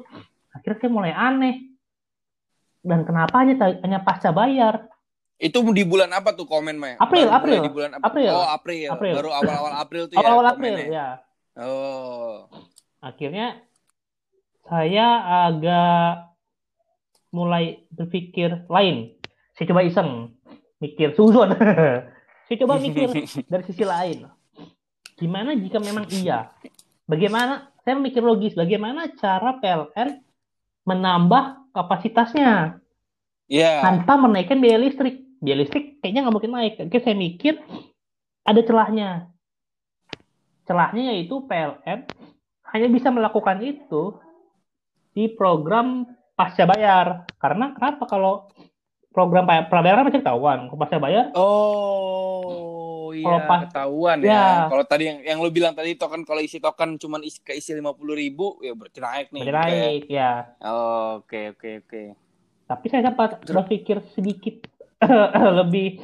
Akhirnya 0.53 0.79
saya 0.79 0.91
mulai 0.91 1.13
aneh. 1.13 1.57
Dan 2.79 3.01
kenapa 3.03 3.41
hanya 3.41 3.57
hanya 3.81 3.99
pasca 3.99 4.29
bayar? 4.31 4.93
Itu 5.35 5.65
di 5.67 5.83
bulan 5.83 6.13
apa 6.13 6.31
tuh 6.31 6.45
komen 6.45 6.77
Maya? 6.77 6.95
April, 6.97 7.27
Baru 7.27 7.35
April. 7.35 7.59
Di 7.59 7.73
bulan 7.73 7.91
apa? 7.95 8.05
April. 8.07 8.31
Oh 8.31 8.47
April. 8.47 8.89
April. 8.91 9.15
Baru 9.17 9.31
awal-awal 9.33 9.73
April 9.83 10.03
tuh 10.05 10.15
Awal-awal 10.15 10.45
ya. 10.45 10.51
April 10.53 10.75
komennya. 10.77 10.93
ya. 10.93 11.09
Oh. 11.57 12.45
akhirnya 13.01 13.47
saya 14.63 15.07
agak 15.47 16.34
mulai 17.35 17.83
berpikir 17.91 18.63
lain. 18.71 19.19
Saya 19.59 19.75
coba 19.75 19.83
iseng, 19.83 20.31
mikir 20.79 21.19
suzon. 21.19 21.51
saya 22.47 22.57
coba 22.63 22.79
mikir 22.79 23.11
dari 23.51 23.65
sisi 23.67 23.83
lain. 23.83 24.31
Gimana 25.19 25.59
jika 25.59 25.83
memang 25.83 26.07
iya? 26.15 26.55
Bagaimana? 27.11 27.75
Saya 27.83 27.99
mikir 27.99 28.23
logis. 28.23 28.55
Bagaimana 28.55 29.11
cara 29.19 29.59
PLN 29.59 30.23
menambah 30.87 31.75
kapasitasnya 31.75 32.79
Iya. 33.45 33.85
tanpa 33.85 34.17
menaikkan 34.17 34.57
biaya 34.57 34.81
listrik? 34.81 35.21
Biaya 35.45 35.61
listrik 35.61 36.01
kayaknya 36.01 36.25
nggak 36.25 36.35
mungkin 36.35 36.55
naik. 36.55 36.81
Oke, 36.81 37.03
saya 37.05 37.13
mikir 37.13 37.61
ada 38.47 38.61
celahnya. 38.65 39.29
Celahnya 40.65 41.13
yaitu 41.13 41.45
PLN 41.45 42.09
hanya 42.73 42.89
bisa 42.89 43.13
melakukan 43.13 43.61
itu 43.61 44.17
di 45.13 45.29
program 45.29 46.09
pasca 46.35 46.65
bayar. 46.65 47.07
Karena 47.35 47.71
kenapa 47.71 48.05
kalau 48.05 48.51
program 49.09 49.43
pa- 49.43 49.65
prabayar 49.65 49.97
kan 49.97 50.07
masih 50.07 50.21
ketahuan. 50.21 50.59
Kalau 50.67 50.79
pasca 50.79 50.99
bayar, 50.99 51.31
Oh, 51.35 53.11
iya 53.11 53.25
Kalau 53.25 53.41
pas- 53.45 53.63
ketahuan 53.65 54.17
Ya. 54.21 54.29
ya. 54.29 54.47
Kalau 54.67 54.85
tadi 54.85 55.05
yang 55.05 55.19
yang 55.23 55.39
lu 55.39 55.49
bilang 55.49 55.73
tadi 55.73 55.95
token 55.95 56.23
kalau 56.23 56.41
isi 56.41 56.59
token 56.59 56.97
cuman 56.97 57.21
isi 57.21 57.39
keisi 57.41 57.71
50.000 57.73 57.87
ribu 58.13 58.59
ya 58.59 58.73
berarti 58.73 58.99
naik 58.99 59.29
nih. 59.31 59.43
masih 59.43 59.55
naik 59.55 60.05
ya. 60.09 60.33
Oh, 60.61 61.21
Oke 61.21 61.53
oke 61.53 61.71
oke. 61.81 62.03
Tapi 62.65 62.87
saya 62.89 63.03
sempat 63.05 63.45
berpikir 63.45 64.03
sedikit 64.11 64.67
lebih 65.61 66.01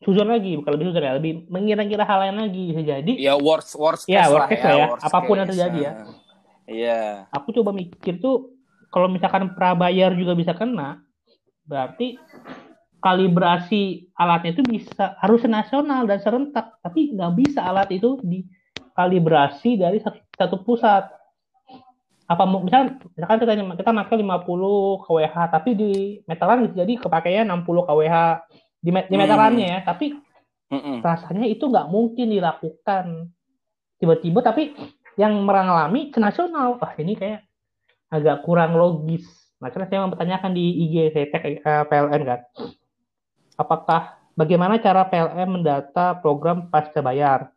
suzon 0.00 0.26
lagi, 0.26 0.54
bukan 0.54 0.72
lebih 0.72 0.86
suzon 0.88 1.02
ya, 1.02 1.12
lebih 1.12 1.48
mengira-ngira 1.48 2.04
hal 2.04 2.22
lain 2.22 2.38
lagi 2.38 2.70
bisa 2.70 2.82
jadi. 2.82 3.12
Ya 3.14 3.34
worst 3.34 3.74
worst 3.74 4.04
Ya, 4.06 4.24
case 4.24 4.30
worst 4.30 4.48
case 4.48 4.62
lah 4.62 4.72
ya. 4.72 4.86
worst 4.88 5.02
Apa 5.02 5.18
pun 5.20 5.34
yang 5.34 5.44
case. 5.44 5.52
terjadi 5.52 5.78
ya. 5.80 5.92
Nah, 5.92 6.22
Iya. 6.64 7.28
Aku 7.28 7.52
coba 7.52 7.70
mikir 7.72 8.16
tuh 8.18 8.53
kalau 8.94 9.10
misalkan 9.10 9.58
prabayar 9.58 10.14
juga 10.14 10.38
bisa 10.38 10.54
kena, 10.54 11.02
berarti 11.66 12.14
kalibrasi 13.02 14.06
alatnya 14.14 14.54
itu 14.54 14.62
bisa 14.62 15.18
harus 15.18 15.42
nasional 15.44 16.06
dan 16.06 16.22
serentak, 16.22 16.78
tapi 16.78 17.10
nggak 17.10 17.32
bisa 17.34 17.60
alat 17.60 17.90
itu 17.90 18.22
dikalibrasi 18.22 19.76
dari 19.76 19.98
satu, 19.98 20.22
satu 20.38 20.56
pusat. 20.62 21.10
Apa 22.24 22.48
mu- 22.48 22.64
misal 22.64 22.96
misalkan 23.12 23.42
kita 23.42 23.52
kita 23.76 23.90
pakai 23.92 24.16
50 24.22 25.04
kWh, 25.04 25.36
tapi 25.52 25.70
di 25.76 25.92
meteran 26.24 26.64
bisa 26.64 26.86
jadi 26.86 26.92
kepakainya 26.96 27.42
60 27.44 27.84
kWh 27.84 28.16
di, 28.80 28.88
di 28.88 29.14
Hmm. 29.18 29.20
meterannya 29.20 29.66
ya, 29.74 29.80
tapi 29.84 30.16
Mm-mm. 30.72 31.04
rasanya 31.04 31.44
itu 31.44 31.68
nggak 31.68 31.92
mungkin 31.92 32.32
dilakukan 32.32 33.28
tiba-tiba 34.00 34.40
tapi 34.40 34.72
yang 35.20 35.36
mengalami 35.44 36.08
ke 36.08 36.18
nasional 36.18 36.80
wah 36.80 36.92
ini 36.96 37.14
kayak 37.14 37.44
agak 38.14 38.46
kurang 38.46 38.78
logis 38.78 39.26
makanya 39.58 39.86
saya 39.88 40.00
mempertanyakan 40.06 40.52
di 40.52 40.64
IG 40.86 40.94
saya 41.10 41.26
tag 41.28 41.42
eh, 41.44 41.58
PLN 41.84 42.22
kan 42.22 42.40
apakah 43.54 44.00
bagaimana 44.32 44.78
cara 44.78 45.02
PLN 45.04 45.48
mendata 45.50 46.14
program 46.14 46.68
pasca 46.68 47.00
bayar 47.00 47.50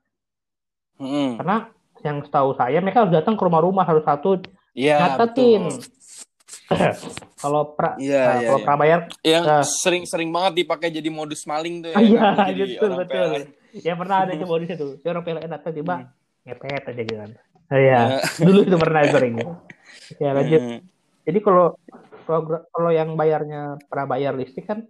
Mm-mm. 0.97 1.37
karena 1.37 1.69
yang 2.01 2.21
setahu 2.21 2.53
saya 2.53 2.77
mereka 2.77 3.05
harus 3.05 3.13
datang 3.13 3.33
ke 3.33 3.43
rumah-rumah 3.43 3.85
harus 3.85 4.01
satu 4.01 4.41
Iya. 4.73 4.97
nyatetin 5.17 5.73
betul. 5.73 5.85
kalau 7.41 7.73
pra 7.73 7.97
Iya, 7.97 8.21
nah, 8.21 8.35
iya, 8.37 8.45
kalau 8.45 8.59
iya. 8.59 8.65
prabayar 8.65 8.99
Yang 9.21 9.43
Nah. 9.43 9.63
sering-sering 9.65 10.29
banget 10.29 10.53
dipakai 10.61 10.89
jadi 10.91 11.09
modus 11.09 11.43
maling 11.43 11.81
tuh 11.81 11.91
ya. 11.91 11.97
Iya, 12.05 12.21
kan? 12.21 12.47
Jadi 12.53 12.61
betul, 12.77 12.91
betul. 12.93 13.27
PLN. 13.27 13.43
ya 13.77 13.93
pernah 13.93 14.17
ada 14.21 14.33
situ 14.63 14.87
si 14.97 15.05
orang 15.11 15.23
PLN 15.23 15.49
datang 15.49 15.73
tiba 15.73 15.95
Hmm. 15.97 16.09
ngepet 16.45 16.83
aja 16.87 17.01
gitu 17.03 17.17
kan 17.17 17.29
iya 17.67 18.01
dulu 18.45 18.59
itu 18.63 18.77
pernah 18.79 19.01
sering 19.09 19.35
ya 20.21 20.31
lanjut 20.35 20.61
Mm. 20.61 20.79
Jadi 21.27 21.39
kalau 21.43 21.75
kalau 22.75 22.91
yang 22.91 23.15
bayarnya 23.15 23.79
prabayar 23.87 24.35
listrik 24.35 24.67
kan 24.67 24.83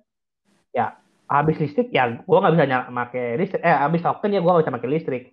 ya 0.73 0.97
habis 1.29 1.57
listrik 1.61 1.93
ya 1.93 2.17
gue 2.17 2.37
nggak 2.37 2.53
bisa 2.57 2.65
nyala 2.65 2.89
pakai 2.89 3.37
listrik 3.37 3.61
eh 3.61 3.77
habis 3.77 4.01
token 4.01 4.33
ya 4.33 4.41
gue 4.41 4.49
nggak 4.49 4.63
bisa 4.65 4.75
pakai 4.77 4.89
listrik 4.89 5.23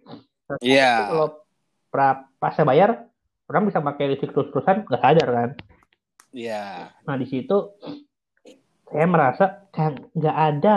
Iya. 0.61 0.81
Yeah. 0.85 0.97
kalau 1.09 1.29
pra 1.89 2.29
pasca 2.37 2.67
bayar 2.69 3.09
orang 3.49 3.73
bisa 3.73 3.81
pakai 3.81 4.05
listrik 4.13 4.37
terus 4.37 4.53
terusan 4.53 4.85
nggak 4.85 5.01
sadar 5.01 5.29
kan 5.33 5.51
Iya. 6.35 6.93
nah 7.09 7.17
di 7.17 7.27
situ 7.31 7.57
saya 8.91 9.07
merasa 9.09 9.45
kayak 9.73 10.13
nggak 10.13 10.37
ada 10.37 10.75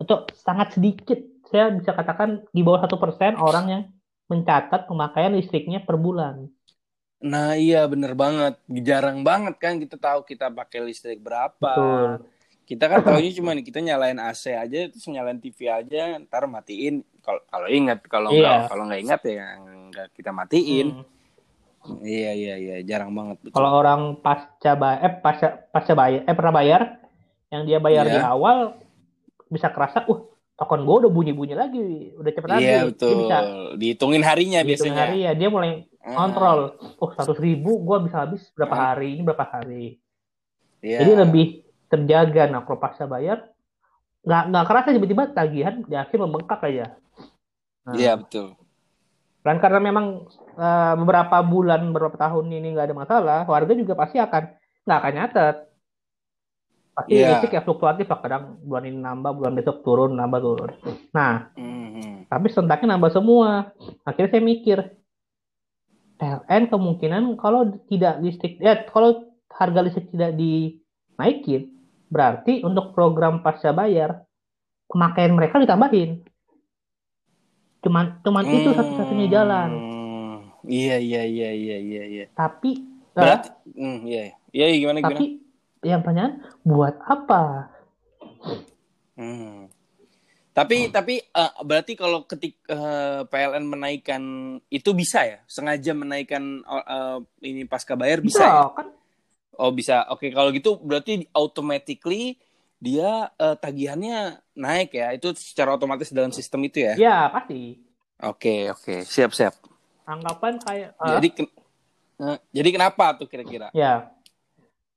atau 0.00 0.24
sangat 0.40 0.78
sedikit 0.78 1.20
saya 1.52 1.68
bisa 1.74 1.92
katakan 1.92 2.48
di 2.50 2.64
bawah 2.64 2.86
satu 2.86 2.96
persen 2.96 3.36
orang 3.36 3.66
yang 3.68 3.82
mencatat 4.32 4.88
pemakaian 4.88 5.36
listriknya 5.36 5.84
per 5.84 6.00
bulan 6.00 6.48
Nah 7.24 7.56
iya 7.56 7.88
bener 7.88 8.12
banget, 8.12 8.60
jarang 8.84 9.24
banget 9.24 9.56
kan 9.56 9.80
kita 9.80 9.96
tahu 9.96 10.28
kita 10.28 10.52
pakai 10.52 10.84
listrik 10.84 11.24
berapa. 11.24 11.56
Betul. 11.56 12.28
Kita 12.64 12.84
kan 12.84 13.00
tahunya 13.00 13.32
cuma 13.36 13.52
kita 13.56 13.80
nyalain 13.80 14.16
AC 14.16 14.52
aja, 14.52 14.88
terus 14.88 15.04
nyalain 15.08 15.36
TV 15.36 15.68
aja, 15.68 16.16
ntar 16.20 16.44
matiin. 16.44 17.00
Kalau 17.20 17.40
kalau 17.48 17.68
ingat, 17.68 18.04
kalau 18.08 18.28
nggak 18.28 18.68
kalau 18.68 18.84
nggak 18.88 19.00
ingat 19.00 19.20
ya 19.24 19.46
nggak 19.88 20.06
kita 20.12 20.30
matiin. 20.32 21.00
Hmm. 21.00 22.00
Iya 22.00 22.32
iya 22.32 22.54
iya, 22.56 22.76
jarang 22.80 23.12
banget. 23.12 23.36
betul. 23.40 23.56
Kalau 23.56 23.70
orang 23.76 24.00
pasca 24.20 24.72
bayar, 24.72 25.00
eh 25.00 25.12
pasca 25.20 25.48
pasca 25.68 25.92
bayar, 25.92 26.20
eh 26.24 26.32
pernah 26.32 26.54
bayar, 26.54 26.82
yang 27.48 27.62
dia 27.64 27.76
bayar 27.76 28.04
di 28.04 28.16
Iya. 28.16 28.24
awal 28.26 28.80
bisa 29.46 29.68
kerasa, 29.68 30.04
uh 30.08 30.20
token 30.54 30.84
gue 30.84 30.96
udah 31.04 31.10
bunyi-bunyi 31.12 31.52
lagi, 31.52 31.84
udah 32.16 32.30
cepet 32.32 32.48
lagi. 32.48 32.64
Iya 32.64 32.78
Dia 32.80 32.88
betul. 32.88 33.12
bisa 33.18 33.36
Dihitungin 33.76 34.22
harinya 34.24 34.60
hitung 34.60 34.68
biasanya. 34.70 35.00
hari 35.02 35.18
ya, 35.20 35.32
dia 35.36 35.48
mulai 35.48 35.84
kontrol. 36.04 36.60
Oh 37.00 37.08
seratus 37.10 37.40
ribu, 37.40 37.80
gue 37.80 37.96
bisa 38.04 38.28
habis 38.28 38.44
berapa 38.52 38.76
Hmm. 38.76 38.84
hari, 38.92 39.08
ini 39.16 39.22
berapa 39.24 39.44
hari. 39.48 39.86
Iya. 40.84 41.00
Jadi 41.00 41.12
lebih 41.16 41.46
terjaga. 41.88 42.52
Nah 42.52 42.60
kalau 42.62 42.76
pasca 42.76 43.08
bayar, 43.08 43.48
nggak 44.20 44.42
nggak 44.52 44.64
kerasa 44.68 44.92
tiba-tiba 44.92 45.24
tagihan 45.32 45.80
di 45.80 45.96
akhir 45.96 46.16
membengkak 46.20 46.60
aja. 46.60 46.92
Nah, 47.88 47.96
Iya 47.96 48.20
betul. 48.20 48.56
Dan 49.40 49.60
karena 49.60 49.80
memang 49.80 50.28
eh, 50.54 50.94
beberapa 50.96 51.40
bulan, 51.40 51.92
beberapa 51.92 52.16
tahun 52.16 52.48
ini 52.48 52.76
nggak 52.76 52.86
ada 52.88 52.96
masalah, 52.96 53.40
warga 53.44 53.72
juga 53.72 53.96
pasti 53.96 54.20
akan 54.20 54.42
nggak 54.84 54.98
akan 55.00 55.12
nyatet. 55.16 55.56
Pasti 56.94 57.10
listrik 57.18 57.52
ya 57.52 57.62
fluktuatif 57.66 58.06
lah, 58.06 58.20
kadang 58.22 58.44
bulan 58.62 58.86
ini 58.86 59.02
nambah, 59.02 59.32
bulan 59.34 59.52
besok 59.52 59.82
turun, 59.82 60.14
nambah 60.14 60.38
turun. 60.38 60.70
Nah, 61.10 61.50
Mhm. 61.58 62.30
tapi 62.30 62.46
sentaknya 62.54 62.94
nambah 62.94 63.10
semua. 63.10 63.74
Akhirnya 64.06 64.30
saya 64.30 64.42
mikir, 64.46 64.78
PLN 66.24 66.72
kemungkinan 66.72 67.36
kalau 67.36 67.68
tidak 67.84 68.24
listrik, 68.24 68.56
ya 68.56 68.88
kalau 68.88 69.28
harga 69.52 69.84
listrik 69.84 70.08
tidak 70.08 70.32
dinaikin, 70.40 71.68
berarti 72.08 72.64
untuk 72.64 72.96
program 72.96 73.44
pasca 73.44 73.76
bayar 73.76 74.24
pemakaian 74.88 75.36
mereka 75.36 75.60
ditambahin. 75.60 76.24
Cuman, 77.84 78.24
cuman 78.24 78.44
itu 78.48 78.72
satu-satunya 78.72 79.28
jalan. 79.28 79.70
Hmm, 79.76 80.04
Iya 80.64 80.96
iya 80.96 81.22
iya 81.28 81.50
iya 81.52 81.76
iya 81.76 82.02
iya. 82.08 82.24
Tapi 82.32 82.80
eh, 82.80 83.20
Berarti, 83.20 83.48
hmm, 83.76 83.98
iya 84.08 84.22
iya. 84.48 84.66
Gimana 84.80 84.98
gimana? 85.04 85.12
tapi 85.12 85.26
yang 85.84 86.00
pertanyaan 86.00 86.34
buat 86.64 86.96
apa? 87.04 87.68
Hmm. 89.20 89.68
Tapi 90.54 90.86
tapi 90.94 91.18
eh, 91.18 91.52
berarti 91.66 91.98
kalau 91.98 92.22
ketik 92.30 92.62
eh, 92.70 93.20
PLN 93.26 93.66
menaikkan 93.66 94.22
itu 94.70 94.90
bisa 94.94 95.26
ya? 95.26 95.38
Sengaja 95.50 95.90
menaikkan 95.98 96.62
eh, 96.62 97.18
ini 97.42 97.66
pasca 97.66 97.98
bayar 97.98 98.22
bisa 98.22 98.46
ya? 98.46 98.62
kan? 98.70 98.86
Oh 99.58 99.74
bisa. 99.74 100.06
Oke 100.14 100.30
kalau 100.30 100.54
gitu 100.54 100.78
berarti 100.78 101.26
automatically 101.34 102.38
dia 102.78 103.34
eh, 103.34 103.56
tagihannya 103.58 104.38
naik 104.54 104.94
ya? 104.94 105.10
Itu 105.10 105.34
secara 105.34 105.74
otomatis 105.74 106.14
dalam 106.14 106.30
sistem 106.30 106.62
itu 106.70 106.86
ya? 106.86 106.94
Ya 106.94 107.26
pasti. 107.34 107.82
Oke 108.22 108.70
oke 108.70 109.02
siap 109.02 109.34
siap. 109.34 109.58
Anggapan 110.06 110.54
kayak 110.62 110.90
eh, 110.94 111.10
Jadi 111.18 111.28
ken- 111.34 111.54
eh, 112.22 112.38
jadi 112.54 112.68
kenapa 112.70 113.18
tuh 113.18 113.26
kira-kira? 113.26 113.74
ya 113.74 114.13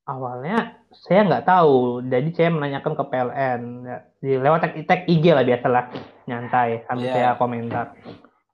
awalnya 0.07 0.79
saya 0.95 1.27
nggak 1.27 1.45
tahu, 1.45 2.01
jadi 2.07 2.29
saya 2.33 2.49
menanyakan 2.55 2.95
ke 2.95 3.03
PLN 3.11 3.61
ya, 3.83 3.97
di 4.23 4.31
lewat 4.39 4.59
tag, 4.63 4.73
tag 4.87 5.01
IG 5.05 5.23
lah 5.35 5.43
biasalah. 5.43 5.83
Nyantai 6.27 6.87
sambil 6.87 7.07
Iya. 7.07 7.13
saya 7.13 7.29
komentar. 7.35 7.85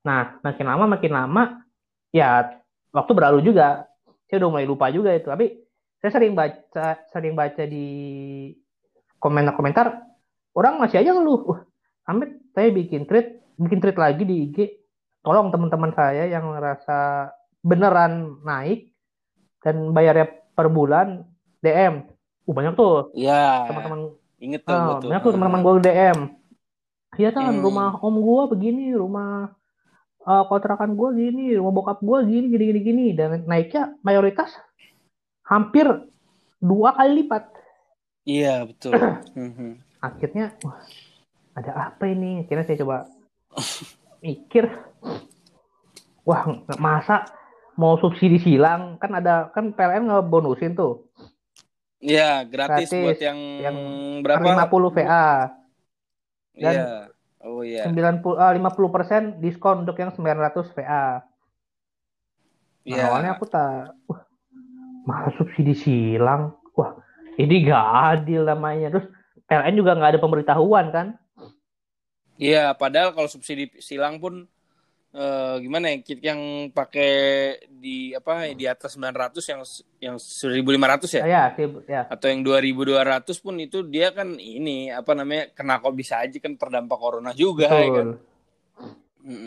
Nah 0.03 0.37
makin 0.41 0.65
lama 0.67 0.85
makin 0.97 1.11
lama 1.13 1.43
ya 2.09 2.49
waktu 2.91 3.11
berlalu 3.13 3.45
juga. 3.45 3.85
Saya 4.27 4.43
udah 4.43 4.49
mulai 4.49 4.67
lupa 4.67 4.89
juga 4.89 5.13
itu. 5.13 5.29
Tapi 5.29 5.61
saya 6.01 6.11
sering 6.19 6.33
baca 6.33 6.99
sering 7.13 7.33
baca 7.37 7.63
di 7.63 7.87
komentar-komentar 9.21 9.87
orang 10.57 10.81
masih 10.81 10.99
aja 10.99 11.15
ngeluh. 11.15 11.41
Wah 11.47 11.61
Amit 12.09 12.35
saya 12.51 12.69
bikin 12.69 13.07
tweet 13.07 13.39
bikin 13.55 13.79
tweet 13.79 13.95
lagi 13.95 14.27
di 14.27 14.49
IG 14.51 14.57
tolong 15.23 15.49
teman-teman 15.53 15.95
saya 15.95 16.27
yang 16.27 16.43
ngerasa 16.51 17.31
beneran 17.63 18.43
naik 18.43 18.91
dan 19.63 19.95
bayarnya 19.95 20.27
per 20.51 20.67
bulan 20.67 21.23
DM 21.63 22.03
uh, 22.45 22.53
banyak 22.53 22.73
tuh. 22.75 23.09
Ya 23.15 23.63
teman-teman 23.71 23.99
inget 24.43 24.61
tuh 24.67 24.75
tuh. 24.99 25.07
banyak 25.07 25.21
tuh 25.23 25.31
teman-teman 25.31 25.61
gue 25.63 25.73
DM 25.87 26.19
iya 27.13 27.29
kan 27.29 27.45
Hmm. 27.45 27.61
rumah 27.61 27.93
om 28.01 28.17
gue 28.19 28.43
begini 28.57 28.89
rumah 28.97 29.53
eh, 30.25 30.43
kontrakan 30.49 30.97
gue 30.97 31.09
gini 31.13 31.53
rumah 31.55 31.71
bokap 31.71 32.01
gue 32.01 32.17
gini 32.25 32.45
gini 32.51 32.63
gini 32.73 32.79
gini. 32.83 33.05
Dan 33.15 33.45
naiknya 33.47 33.95
mayoritas 34.01 34.49
hampir 35.45 35.85
dua 36.57 36.95
kali 36.97 37.23
lipat. 37.23 37.43
Iya 38.25 38.67
betul. 38.67 38.97
Mhm. 39.37 39.79
akhirnya 40.07 40.57
wah 40.65 40.79
ada 41.53 41.71
apa 41.91 42.03
ini? 42.09 42.43
Akhirnya 42.43 42.65
saya 42.67 42.81
coba 42.83 43.07
mikir. 44.19 44.67
Wah 46.25 46.43
masa 46.79 47.27
mau 47.75 47.99
subsidi 47.99 48.39
silang? 48.41 48.95
Kan 48.97 49.11
ada 49.13 49.51
kan 49.53 49.69
PLN 49.75 50.07
ngebonusin 50.09 50.73
tuh 50.73 51.07
Iya 52.03 52.43
gratis, 52.43 52.91
Gratis. 52.91 52.99
buat 52.99 53.19
yang, 53.23 53.39
Yang 53.63 53.77
berapa? 54.27 54.43
50 54.43 54.91
VA 54.91 55.27
dan- 56.53 56.75
Iya. 56.75 56.87
Oh 57.43 57.63
iya. 57.63 57.83
90 57.87 58.35
ah, 58.35 58.51
50% 58.51 59.39
diskon 59.39 59.87
untuk 59.87 59.95
yang 59.95 60.11
900 60.11 60.67
VA 60.71 61.23
Nah, 62.83 62.91
Iya. 62.91 63.03
awalnya 63.07 63.31
aku 63.33 63.47
tak, 63.47 63.95
wah, 64.03 64.19
masa 65.07 65.31
subsidi 65.39 65.71
silang? 65.71 66.51
Wah, 66.75 66.99
ini 67.39 67.63
gak 67.63 67.85
adil 68.11 68.43
namanya. 68.43 68.91
Terus 68.91 69.07
PLN 69.47 69.79
juga 69.79 69.95
nggak 69.95 70.11
ada 70.11 70.19
pemberitahuan 70.19 70.91
kan? 70.91 71.07
Iya, 72.35 72.75
padahal 72.75 73.15
kalau 73.15 73.31
subsidi 73.31 73.71
silang 73.79 74.19
pun 74.19 74.51
eh, 75.13 75.55
gimana 75.61 75.93
ya 75.93 75.97
kit 76.01 76.19
yang 76.19 76.41
pakai 76.69 77.13
di 77.69 78.11
apa 78.11 78.49
di 78.51 78.65
atas 78.65 78.97
900 78.97 79.39
yang 79.45 79.61
yang 80.01 80.15
1500 80.17 81.17
ya 81.17 81.21
Ya, 81.23 81.43
ya, 81.53 81.67
ya. 81.85 82.01
atau 82.09 82.27
yang 82.27 82.41
2200 82.41 83.37
pun 83.37 83.55
itu 83.57 83.85
dia 83.85 84.09
kan 84.09 84.35
ini 84.35 84.89
apa 84.89 85.13
namanya 85.13 85.53
kena 85.53 85.77
kok 85.77 85.93
bisa 85.93 86.17
aja 86.19 86.37
kan 86.37 86.57
terdampak 86.57 86.97
corona 86.97 87.31
juga 87.31 87.69
ya 87.69 87.87
kan. 87.87 88.07
betul. 88.09 88.11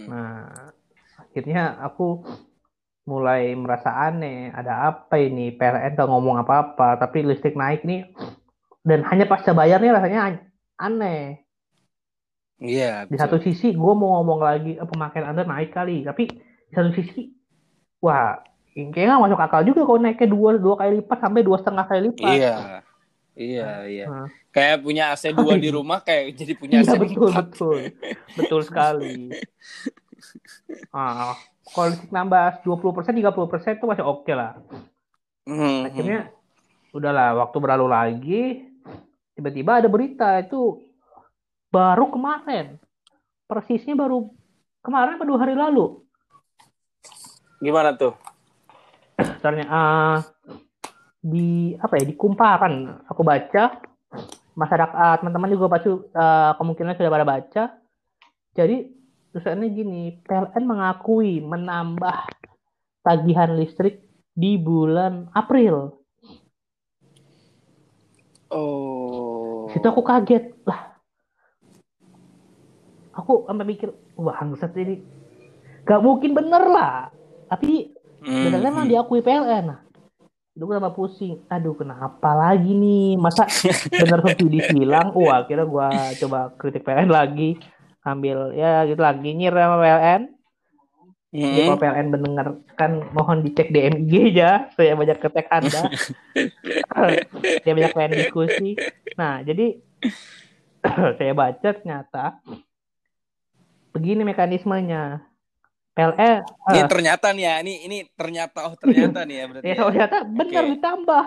Nah, 0.08 0.72
akhirnya 1.20 1.76
aku 1.78 2.24
mulai 3.04 3.54
merasa 3.54 3.92
aneh. 3.92 4.50
Ada 4.50 4.88
apa 4.88 5.20
ini? 5.20 5.52
PLN 5.52 5.94
gak 5.94 6.08
ngomong 6.08 6.40
apa-apa, 6.40 6.96
tapi 6.96 7.22
listrik 7.22 7.54
naik 7.54 7.84
nih. 7.84 8.08
Dan 8.80 9.04
hanya 9.04 9.26
pasca 9.26 9.52
bayarnya 9.52 9.94
rasanya 9.94 10.20
an- 10.24 10.46
aneh. 10.76 11.45
Iya. 12.56 13.04
Di 13.04 13.14
betul. 13.16 13.20
satu 13.20 13.36
sisi 13.44 13.76
gue 13.76 13.92
mau 13.96 14.20
ngomong 14.20 14.40
lagi 14.40 14.72
eh, 14.80 14.86
pemakaian 14.88 15.28
Anda 15.32 15.44
naik 15.44 15.76
kali, 15.76 16.04
tapi 16.04 16.28
di 16.66 16.72
satu 16.74 16.90
sisi 16.96 17.28
wah 18.00 18.40
kayaknya 18.76 19.16
masuk 19.16 19.40
akal 19.40 19.64
juga 19.64 19.88
kalau 19.88 20.00
naiknya 20.00 20.28
dua 20.28 20.50
dua 20.60 20.74
kali 20.76 21.00
lipat 21.00 21.18
sampai 21.20 21.40
dua 21.44 21.56
setengah 21.60 21.84
kali 21.88 22.00
lipat. 22.12 22.32
Iya. 22.36 22.56
Iya, 23.36 23.70
iya. 23.84 24.06
Nah, 24.08 24.28
Kayak 24.48 24.80
punya 24.80 25.12
AC 25.12 25.28
2 25.36 25.60
di 25.60 25.68
rumah 25.68 26.00
kayak 26.00 26.32
jadi 26.32 26.52
punya 26.56 26.80
iya 26.80 26.88
AC 26.88 26.96
betul 26.96 27.28
4. 27.28 27.36
betul 27.52 27.76
betul 28.32 28.60
sekali. 28.64 29.28
Ah, 30.88 31.36
kalau 31.68 31.92
nambah 32.08 32.64
20 32.64 32.96
persen 32.96 33.12
30 33.12 33.52
persen 33.52 33.76
itu 33.76 33.84
masih 33.84 34.08
oke 34.08 34.32
lah. 34.32 34.56
Mhm. 35.44 35.92
Akhirnya 35.92 36.20
udahlah 36.96 37.36
waktu 37.44 37.56
berlalu 37.60 37.86
lagi 37.92 38.44
tiba-tiba 39.36 39.84
ada 39.84 39.88
berita 39.92 40.40
itu 40.40 40.85
baru 41.76 42.08
kemarin 42.08 42.80
persisnya 43.44 43.92
baru 43.92 44.32
kemarin 44.80 45.20
atau 45.20 45.28
dua 45.28 45.40
hari 45.44 45.52
lalu 45.52 46.06
Gimana 47.56 47.96
tuh? 47.96 48.12
Ternyata 49.16 49.72
ah, 49.72 50.16
di 51.24 51.72
apa 51.80 51.96
ya 51.96 52.04
di 52.04 52.14
kumparan 52.14 53.02
aku 53.08 53.24
baca 53.24 53.80
masyarakat 54.54 55.24
teman-teman 55.24 55.56
juga 55.56 55.66
pasti 55.72 55.88
ah, 56.12 56.52
kemungkinan 56.60 56.94
sudah 56.96 57.12
pada 57.12 57.26
baca 57.26 57.64
jadi 58.52 58.88
tulisannya 59.32 59.68
gini 59.72 60.02
PLN 60.24 60.64
mengakui 60.64 61.40
menambah 61.40 62.28
tagihan 63.00 63.56
listrik 63.56 64.04
di 64.36 64.60
bulan 64.60 65.32
April 65.32 66.04
Oh. 68.46 69.66
Situ 69.74 69.82
aku 69.82 70.06
kaget 70.06 70.54
lah. 70.62 70.95
Aku 73.16 73.48
sampai 73.48 73.64
mikir, 73.64 73.88
wah 74.20 74.36
bangsat 74.36 74.76
ini. 74.76 75.00
Gak 75.88 76.04
mungkin 76.04 76.36
bener 76.36 76.62
lah. 76.68 77.08
Tapi 77.48 77.96
Hmm, 78.26 78.50
benernya 78.50 78.70
emang 78.74 78.88
diakui 78.90 79.20
PLN. 79.22 79.64
Nah, 79.70 79.80
itu 80.56 80.64
gue 80.66 80.74
tambah 80.74 80.94
pusing. 80.98 81.46
Aduh 81.46 81.78
kenapa 81.78 82.34
lagi 82.34 82.74
nih? 82.74 83.14
Masa 83.20 83.46
bener 84.02 84.18
subsidi 84.24 84.58
hilang? 84.74 85.14
Wah 85.14 85.46
akhirnya 85.46 85.62
gue 85.62 85.88
coba 86.26 86.50
kritik 86.58 86.82
PLN 86.82 87.12
lagi. 87.12 87.60
Ambil 88.02 88.54
ya 88.54 88.82
gitu 88.86 88.98
lagi 89.02 89.30
nyir 89.30 89.54
sama 89.54 89.78
PLN. 89.78 90.22
Jadi 91.36 91.58
hmm. 91.60 91.66
kalau 91.68 91.78
PLN 91.82 92.08
mendengarkan 92.08 92.90
mohon 93.14 93.38
dicek 93.46 93.68
DMG 93.70 94.34
ya. 94.34 94.72
Saya 94.74 94.98
banyak 94.98 95.18
ketek 95.22 95.46
Anda. 95.46 95.86
Saya 97.62 97.72
banyak 97.76 97.92
pengen 97.94 98.12
diskusi. 98.16 98.74
Nah, 99.14 99.44
jadi 99.46 99.76
saya 101.18 101.32
baca 101.34 101.68
ternyata 101.68 102.40
begini 103.96 104.22
mekanismenya. 104.22 105.24
PLN 105.92 106.44
Ini 106.44 106.76
eh, 106.76 106.86
ternyata 106.86 107.32
nih 107.32 107.40
ya, 107.42 107.54
ini 107.64 107.74
ini 107.82 107.96
ternyata 108.12 108.68
oh 108.68 108.76
ternyata 108.76 109.24
nih 109.24 109.36
ya 109.36 109.44
berarti. 109.48 109.64
ya 109.64 109.72
ya. 109.72 109.80
ternyata 109.82 110.16
benar 110.28 110.62
Oke. 110.62 110.72
ditambah. 110.72 111.24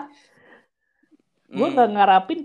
Gue 1.50 1.66
Hmm. 1.66 1.74
nggak 1.74 1.90
ngarapin 1.90 2.40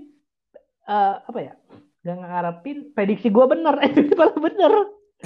eh, 0.84 1.16
apa 1.22 1.40
ya? 1.40 1.54
Gak 2.02 2.18
ngarapin 2.20 2.78
prediksi 2.92 3.30
gue 3.30 3.46
bener, 3.46 3.78
eh 3.84 3.90
itu 3.92 4.14
malah 4.14 4.38
bener. 4.38 4.74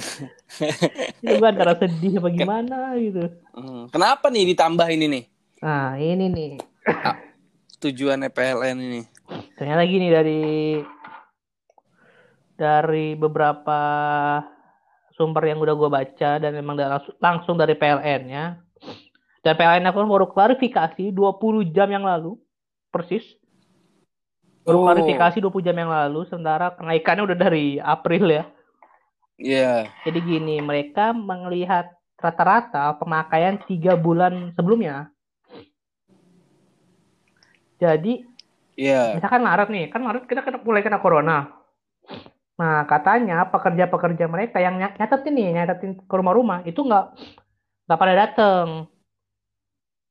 gue 1.20 1.46
antara 1.46 1.72
sedih 1.74 2.20
apa 2.20 2.28
gimana 2.30 2.76
gitu. 2.94 3.24
Hmm. 3.52 3.88
Kenapa 3.88 4.28
nih 4.28 4.48
ditambah 4.48 4.88
ini 4.88 5.06
nih? 5.08 5.24
Nah 5.60 5.96
ini 5.96 6.26
nih 6.26 6.52
Tujuannya 7.78 8.28
PLN 8.28 8.76
ini. 8.78 9.00
ternyata 9.54 9.82
gini 9.84 10.06
dari 10.08 10.42
dari 12.52 13.14
beberapa 13.14 13.80
sumber 15.20 15.44
yang 15.44 15.60
udah 15.60 15.76
gue 15.76 15.90
baca 15.92 16.30
dan 16.40 16.56
memang 16.56 16.80
langsung, 16.80 17.14
langsung 17.20 17.54
dari 17.60 17.76
PLN 17.76 18.22
ya 18.32 18.56
dan 19.44 19.52
PLN 19.52 19.84
aku 19.92 20.00
baru 20.08 20.26
klarifikasi 20.32 21.12
20 21.12 21.76
jam 21.76 21.92
yang 21.92 22.08
lalu 22.08 22.40
persis 22.88 23.22
baru 24.64 24.80
Oh. 24.80 24.84
klarifikasi 24.88 25.36
20 25.44 25.60
jam 25.60 25.76
yang 25.76 25.92
lalu 25.92 26.24
sementara 26.24 26.72
kenaikannya 26.72 27.28
udah 27.28 27.36
dari 27.36 27.76
April 27.76 28.24
ya 28.32 28.44
Iya. 29.36 29.92
jadi 30.08 30.18
gini 30.24 30.64
mereka 30.64 31.12
melihat 31.12 31.92
rata-rata 32.16 32.96
pemakaian 32.96 33.60
tiga 33.68 34.00
bulan 34.00 34.56
sebelumnya 34.56 35.12
jadi 37.76 38.24
Iya. 38.80 39.20
misalkan 39.20 39.44
Maret 39.44 39.68
nih, 39.68 39.92
kan 39.92 40.00
Maret 40.00 40.24
kita 40.24 40.40
kena, 40.40 40.56
mulai 40.64 40.80
kena 40.80 41.04
corona. 41.04 41.52
Nah, 42.60 42.84
katanya 42.84 43.48
pekerja-pekerja 43.48 44.28
mereka 44.28 44.60
yang 44.60 44.76
ny- 44.76 44.92
nyatetin 44.92 45.32
nih, 45.32 45.48
nyatetin 45.56 45.96
ke 46.04 46.14
rumah-rumah, 46.14 46.60
itu 46.68 46.84
nggak 46.84 47.04
nggak 47.88 47.98
pada 47.98 48.14
dateng. 48.14 48.66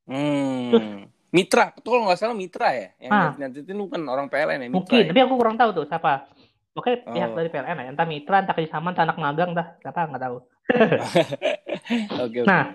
Hmm. 0.10 0.74
Terus- 0.74 0.90
Mitra, 1.30 1.70
betul 1.78 2.02
nggak 2.02 2.18
salah 2.18 2.34
Mitra 2.34 2.74
ya. 2.74 2.90
Yang 2.98 3.12
Ah. 3.14 3.30
nanti 3.38 3.62
itu 3.62 3.70
bukan 3.70 4.02
orang 4.10 4.26
PLN 4.26 4.66
ya, 4.66 4.68
Mitra. 4.68 4.78
Mungkin, 4.82 4.98
ya? 4.98 5.08
tapi 5.14 5.20
aku 5.22 5.34
kurang 5.38 5.56
tahu 5.62 5.70
tuh 5.78 5.86
siapa. 5.86 6.26
Oke, 6.74 7.06
pihak 7.06 7.30
Oh. 7.30 7.38
dari 7.38 7.50
PLN 7.50 7.78
ya, 7.78 7.86
entah 7.94 8.08
mitra, 8.08 8.42
entah 8.42 8.56
kerjasama, 8.58 8.98
entah 8.98 9.06
anak 9.06 9.18
magang, 9.22 9.54
entah 9.54 9.78
siapa 9.78 10.10
nggak 10.10 10.24
tahu. 10.26 10.38
Oke, 12.26 12.38
oke. 12.42 12.46
Nah, 12.46 12.74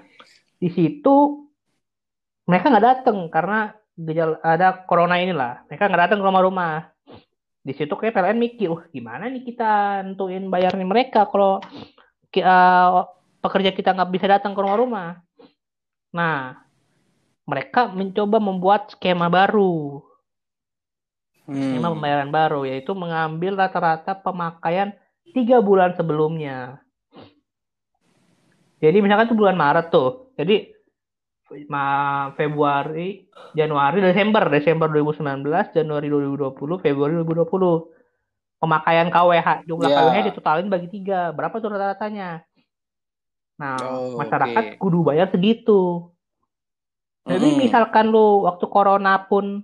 di 0.59 0.71
situ 0.71 1.15
mereka 2.45 2.71
nggak 2.71 2.87
dateng 2.87 3.27
karena 3.27 3.75
gejala 3.97 4.39
ada 4.43 4.87
corona 4.87 5.19
inilah. 5.19 5.67
Mereka 5.67 5.87
nggak 5.87 6.03
datang 6.07 6.19
ke 6.19 6.27
rumah-rumah. 6.27 6.94
Di 7.65 7.73
situ 7.73 7.97
kayak 7.97 8.13
PLN 8.13 8.37
mikir, 8.37 8.69
wah 8.69 8.85
gimana 8.93 9.25
nih 9.33 9.41
kita 9.41 10.05
nentuin 10.05 10.53
bayarnya 10.53 10.85
mereka 10.85 11.25
kalau 11.25 11.65
eh, 12.37 13.01
pekerja 13.41 13.73
kita 13.73 13.97
nggak 13.97 14.13
bisa 14.13 14.29
datang 14.29 14.53
ke 14.53 14.61
rumah-rumah. 14.61 15.17
Nah, 16.13 16.61
mereka 17.49 17.89
mencoba 17.89 18.37
membuat 18.37 18.93
skema 18.93 19.33
baru, 19.33 20.05
Hmm. 21.45 21.57
skema 21.57 21.93
pembayaran 21.93 22.33
baru, 22.33 22.69
yaitu 22.69 22.93
mengambil 22.93 23.57
rata-rata 23.57 24.17
pemakaian 24.17 24.93
tiga 25.33 25.61
bulan 25.61 25.93
sebelumnya. 25.97 26.81
Jadi 28.81 29.01
misalkan 29.01 29.33
itu 29.33 29.37
bulan 29.37 29.57
Maret 29.57 29.89
tuh. 29.89 30.29
Jadi 30.37 30.74
Februari, 32.35 33.29
Januari, 33.53 33.99
Desember, 34.01 34.49
Desember 34.49 34.89
2019, 34.89 35.77
Januari 35.77 36.09
2020, 36.09 36.81
Februari 36.81 37.13
2020. 37.21 37.93
Pemakaian 38.59 39.13
KWH, 39.13 39.69
jumlah 39.69 39.91
Ya. 39.93 39.97
KWH 40.01 40.19
ditotalin 40.33 40.73
bagi 40.73 40.89
tiga. 40.89 41.37
Berapa 41.37 41.61
tuh 41.61 41.69
rata-ratanya? 41.69 42.41
Nah, 43.61 43.77
Oh, 43.77 44.17
masyarakat 44.17 44.65
oke. 44.75 44.79
kudu 44.81 45.05
bayar 45.05 45.29
segitu. 45.29 46.09
Jadi 47.29 47.45
Mm-mm. 47.53 47.61
misalkan 47.61 48.09
lu 48.09 48.49
waktu 48.49 48.65
corona 48.69 49.21
pun 49.21 49.61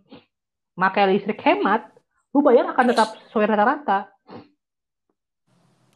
pakai 0.76 1.16
listrik 1.16 1.40
hemat, 1.40 1.88
lu 2.32 2.44
bayar 2.44 2.72
akan 2.72 2.92
tetap 2.92 3.08
sesuai 3.28 3.48
rata-rata. 3.48 4.12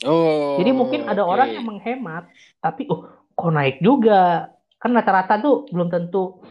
Oh. 0.05 0.57
Jadi 0.61 0.71
mungkin 0.73 1.05
ada 1.05 1.25
oke. 1.25 1.33
orang 1.33 1.49
yang 1.57 1.65
menghemat, 1.65 2.29
tapi 2.61 2.89
oh 2.89 3.05
kok 3.37 3.53
naik 3.53 3.81
juga? 3.81 4.53
Kan 4.85 4.93
rata-rata 4.93 5.41
tuh 5.41 5.65
belum 5.73 5.89
tentu 5.89 6.45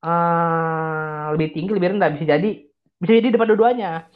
eh, 0.00 1.24
lebih 1.36 1.52
tinggi, 1.52 1.72
lebih 1.76 1.92
rendah. 1.92 2.08
Bisa 2.16 2.24
jadi, 2.24 2.50
bisa 2.96 3.12
jadi 3.20 3.28
depan 3.36 3.52
dua-duanya. 3.52 4.08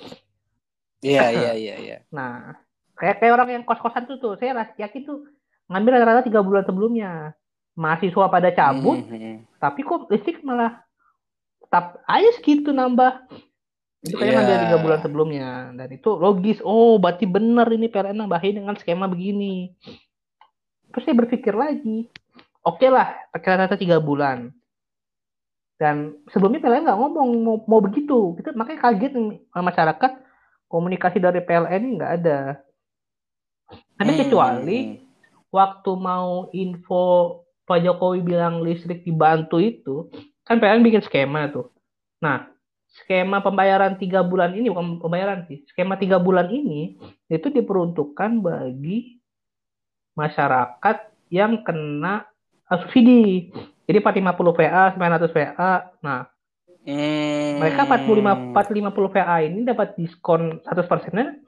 Iya, 1.05 1.29
iya, 1.37 1.53
iya, 1.53 1.75
iya. 1.77 1.97
Nah, 2.09 2.57
kayak 2.97 3.21
kayak 3.21 3.33
orang 3.37 3.49
yang 3.61 3.65
kos-kosan 3.69 4.09
tuh 4.09 4.17
tuh, 4.17 4.41
saya 4.41 4.73
yakin 4.81 5.05
tuh 5.05 5.29
ngambil 5.69 6.01
rata-rata 6.01 6.25
tiga 6.25 6.41
bulan 6.41 6.65
sebelumnya. 6.65 7.37
Mahasiswa 7.79 8.27
pada 8.27 8.51
cabut, 8.51 9.07
Hmm, 9.07 9.47
tapi 9.63 9.87
kok 9.87 10.11
listrik 10.11 10.43
malah 10.43 10.83
tetap 11.63 12.03
aja 12.11 12.27
segitu 12.35 12.75
nambah. 12.75 13.29
Itu 14.03 14.19
kayak 14.19 14.27
Iya. 14.27 14.35
ngambil 14.35 14.57
tiga 14.67 14.77
bulan 14.83 14.99
sebelumnya. 14.99 15.49
Dan 15.79 15.89
itu 15.95 16.11
logis. 16.19 16.59
Oh, 16.67 16.99
berarti 16.99 17.23
bener 17.31 17.71
ini 17.71 17.87
PLN 17.87 18.19
nambahin 18.19 18.59
dengan 18.59 18.75
skema 18.75 19.07
begini. 19.07 19.79
Terus 20.91 21.05
saya 21.07 21.15
berpikir 21.23 21.55
lagi. 21.55 22.11
Oke 22.69 22.93
lah, 22.93 23.17
pakai 23.33 23.65
rata 23.65 23.81
tiga 23.81 23.97
bulan. 23.97 24.53
Dan 25.81 26.21
sebelumnya 26.29 26.61
PLN 26.61 26.85
nggak 26.85 27.01
ngomong 27.01 27.29
mau, 27.41 27.57
mau 27.65 27.81
begitu. 27.81 28.37
Kita 28.37 28.53
makanya 28.53 28.93
kaget 28.93 29.13
nih, 29.17 29.41
masyarakat 29.57 30.13
komunikasi 30.69 31.17
dari 31.17 31.41
PLN 31.41 31.97
nggak 31.97 32.13
ada. 32.21 32.61
Ada 33.97 34.13
Hmm, 34.13 34.21
kecuali 34.21 35.01
waktu 35.49 35.91
mau 35.97 36.53
info 36.53 37.05
Pak 37.65 37.85
Jokowi 37.85 38.21
bilang 38.21 38.61
listrik 38.61 39.01
dibantu 39.07 39.63
itu, 39.63 40.13
kan 40.45 40.61
PLN 40.61 40.85
bikin 40.85 41.01
skema 41.05 41.49
tuh. 41.49 41.73
Nah, 42.21 42.53
skema 43.01 43.41
pembayaran 43.41 43.97
tiga 43.97 44.21
bulan 44.21 44.53
ini 44.53 44.69
bukan 44.69 45.01
pembayaran 45.01 45.49
sih, 45.49 45.65
skema 45.73 45.97
tiga 45.97 46.21
bulan 46.21 46.53
ini 46.53 47.01
itu 47.33 47.49
diperuntukkan 47.49 48.45
bagi 48.45 49.21
masyarakat 50.19 50.97
yang 51.31 51.63
kena 51.63 52.27
subsidi. 52.77 53.49
Jadi 53.89 53.99
450 54.05 54.53
VA, 54.53 54.85
900 54.93 55.33
VA. 55.33 55.73
Nah, 56.05 56.21
hmm. 56.85 57.57
mereka 57.65 57.89
45 57.89 58.53
450 58.53 59.15
VA 59.17 59.37
ini 59.49 59.61
dapat 59.65 59.97
diskon 59.97 60.61
100 60.61 60.85
persennya 60.85 61.41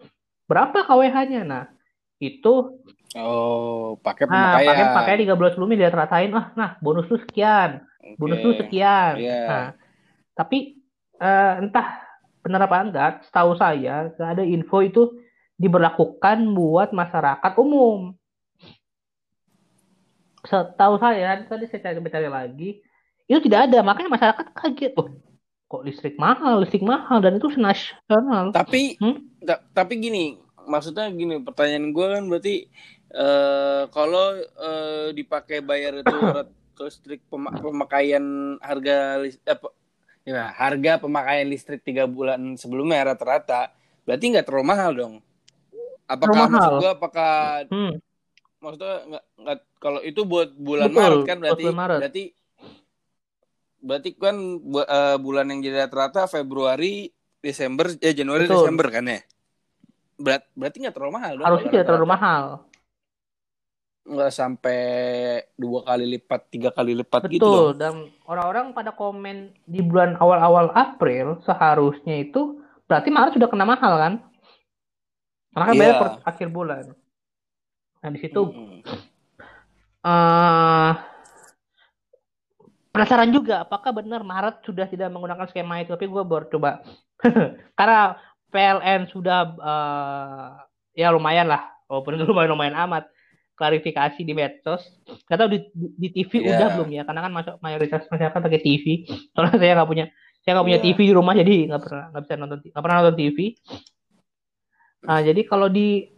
berapa 0.49 0.89
KWH-nya? 0.89 1.45
Nah, 1.45 1.69
itu 2.17 2.81
Oh, 3.19 3.99
pakai 3.99 4.23
Nah, 4.31 4.63
pakai 4.63 4.85
pakai 4.95 5.15
tiga 5.27 5.35
bulan 5.35 5.51
sebelumnya 5.51 5.83
dia 5.83 5.91
ratain, 5.91 6.31
ah, 6.31 6.55
nah 6.55 6.79
bonus 6.79 7.11
lu 7.11 7.19
sekian, 7.19 7.83
bonus 8.15 8.39
lu 8.39 8.55
sekian. 8.55 9.19
Iya. 9.19 9.43
Nah, 9.51 9.67
tapi 10.39 10.79
eh, 11.19 11.53
entah 11.59 12.07
benar 12.39 12.71
apa 12.71 12.77
enggak, 12.87 13.13
setahu 13.27 13.59
saya 13.59 14.15
nggak 14.15 14.31
ada 14.39 14.45
info 14.47 14.79
itu 14.87 15.03
diberlakukan 15.59 16.55
buat 16.55 16.95
masyarakat 16.95 17.53
umum. 17.59 18.15
Setahu 20.41 20.95
saya 20.97 21.45
tadi 21.45 21.69
saya 21.69 21.81
cari 21.85 22.01
cari 22.01 22.29
lagi, 22.29 22.71
itu 23.29 23.39
tidak 23.45 23.69
ada, 23.69 23.79
makanya 23.85 24.11
masyarakat 24.17 24.47
kaget, 24.57 24.93
oh, 24.97 25.07
kok 25.69 25.83
listrik 25.87 26.17
mahal, 26.17 26.65
listrik 26.65 26.83
mahal 26.83 27.21
dan 27.21 27.37
itu 27.37 27.47
nasional. 27.55 28.51
Tapi 28.51 28.97
Hmm? 28.99 29.21
ta- 29.45 29.63
tapi 29.77 30.01
gini, 30.01 30.41
maksudnya 30.67 31.07
gini, 31.13 31.39
pertanyaan 31.45 31.93
gue 31.93 32.07
kan 32.09 32.25
berarti 32.27 32.55
eh 33.11 33.83
kalau 33.91 34.39
eh, 34.39 35.07
dipakai 35.15 35.61
bayar 35.61 36.01
itu 36.03 36.15
listrik 36.81 37.21
pema- 37.29 37.53
pemakaian 37.61 38.57
harga 38.65 39.21
lis- 39.21 39.43
eh, 39.45 39.59
ya, 40.25 40.49
harga 40.57 40.97
pemakaian 41.05 41.47
listrik 41.47 41.85
tiga 41.85 42.09
bulan 42.09 42.57
sebelumnya 42.57 43.13
rata-rata 43.13 43.69
berarti 44.09 44.25
nggak 44.33 44.47
terlalu 44.49 44.67
mahal 44.67 44.91
dong. 44.97 45.15
Apakah 46.09 46.35
Terlalu 46.35 46.53
maksud 46.57 46.73
gue 46.81 46.91
apakah 46.91 47.33
Hmm. 47.71 47.93
maksudnya 48.59 48.95
nggak 49.39 49.59
kalau 49.81 50.01
itu 50.01 50.23
buat 50.23 50.53
bulan 50.53 50.93
Betul, 50.93 51.01
Maret 51.01 51.23
kan 51.25 51.37
berarti 51.41 51.65
Maret. 51.67 51.99
berarti 51.99 52.25
berarti 53.81 54.11
kan 54.13 54.37
bu- 54.61 54.85
eh, 54.85 55.17
bulan 55.17 55.49
yang 55.49 55.61
jadi 55.65 55.89
rata-rata 55.89 56.29
Februari 56.29 57.09
Desember 57.41 57.89
ya 57.97 58.13
Januari 58.13 58.45
Betul. 58.45 58.61
Desember 58.61 58.87
kan 58.87 59.05
ya. 59.09 59.21
Berat, 60.21 60.45
berarti 60.53 60.77
nggak 60.79 60.93
terlalu 60.93 61.13
mahal 61.17 61.33
dong. 61.35 61.47
Harusnya 61.49 61.71
tidak 61.73 61.87
terlalu 61.89 62.07
mahal. 62.07 62.45
Nggak 64.01 64.33
sampai 64.33 64.81
dua 65.57 65.81
kali 65.81 66.05
lipat, 66.11 66.41
tiga 66.49 66.69
kali 66.71 66.93
lipat 66.93 67.25
Betul. 67.25 67.33
gitu 67.33 67.49
dong. 67.49 67.81
Dan 67.81 67.95
orang-orang 68.29 68.77
pada 68.77 68.93
komen 68.93 69.57
di 69.65 69.81
bulan 69.81 70.21
awal-awal 70.21 70.77
April 70.77 71.41
seharusnya 71.41 72.21
itu 72.21 72.61
berarti 72.85 73.09
Maret 73.09 73.33
sudah 73.33 73.49
kena 73.49 73.65
mahal 73.65 73.97
kan? 73.97 74.13
Karena 75.51 75.65
kan 75.65 75.75
Iya. 75.75 75.81
bayar 75.81 75.95
per 75.97 76.09
akhir 76.27 76.49
bulan. 76.53 76.85
Nah 77.97 78.09
di 78.11 78.19
situ 78.19 78.41
Mm-mm. 78.45 78.81
Eh 80.01 80.93
penasaran 82.91 83.31
juga 83.31 83.63
apakah 83.63 83.95
benar 83.95 84.27
Maret 84.27 84.67
sudah 84.67 84.91
tidak 84.91 85.13
menggunakan 85.15 85.47
skema 85.47 85.81
itu? 85.81 85.95
Tapi 85.95 86.07
gue 86.11 86.23
baru 86.27 86.47
coba. 86.51 86.83
Karena 87.79 88.17
PLN 88.51 89.07
sudah 89.13 89.41
eh, 89.57 90.49
ya 90.99 91.15
lumayan 91.15 91.47
lah. 91.47 91.69
Walaupun 91.87 92.19
itu 92.19 92.25
lumayan 92.31 92.51
lumayan 92.53 92.77
amat 92.89 93.07
klarifikasi 93.55 94.17
di 94.25 94.33
medsos. 94.33 94.81
Nggak 95.29 95.39
tahu 95.39 95.49
di, 95.53 95.59
di, 95.77 95.87
di 96.01 96.09
TV 96.17 96.33
Iya. 96.49 96.57
udah 96.57 96.69
belum 96.81 96.89
ya? 96.97 97.03
Karena 97.05 97.21
kan 97.29 97.33
masuk 97.37 97.55
mayoritas 97.61 98.09
masyarakat 98.09 98.41
pakai 98.41 98.61
TV 98.65 98.85
soalnya 99.37 99.57
saya 99.61 99.73
nggak 99.79 99.91
punya 99.91 100.07
saya 100.41 100.53
nggak 100.57 100.67
punya 100.73 100.81
Iya. 100.81 100.87
TV 100.89 100.99
di 101.05 101.15
rumah 101.15 101.35
jadi 101.37 101.57
nggak 101.69 101.83
pernah 101.85 102.05
nggak 102.11 102.23
bisa 102.25 102.35
nonton 102.41 102.59
nggak 102.65 102.83
pernah 102.83 102.97
nonton 103.05 103.17
TV 103.21 103.39
nah 105.01 105.19
jadi 105.21 105.41
kalau 105.45 105.69
di 105.69 106.09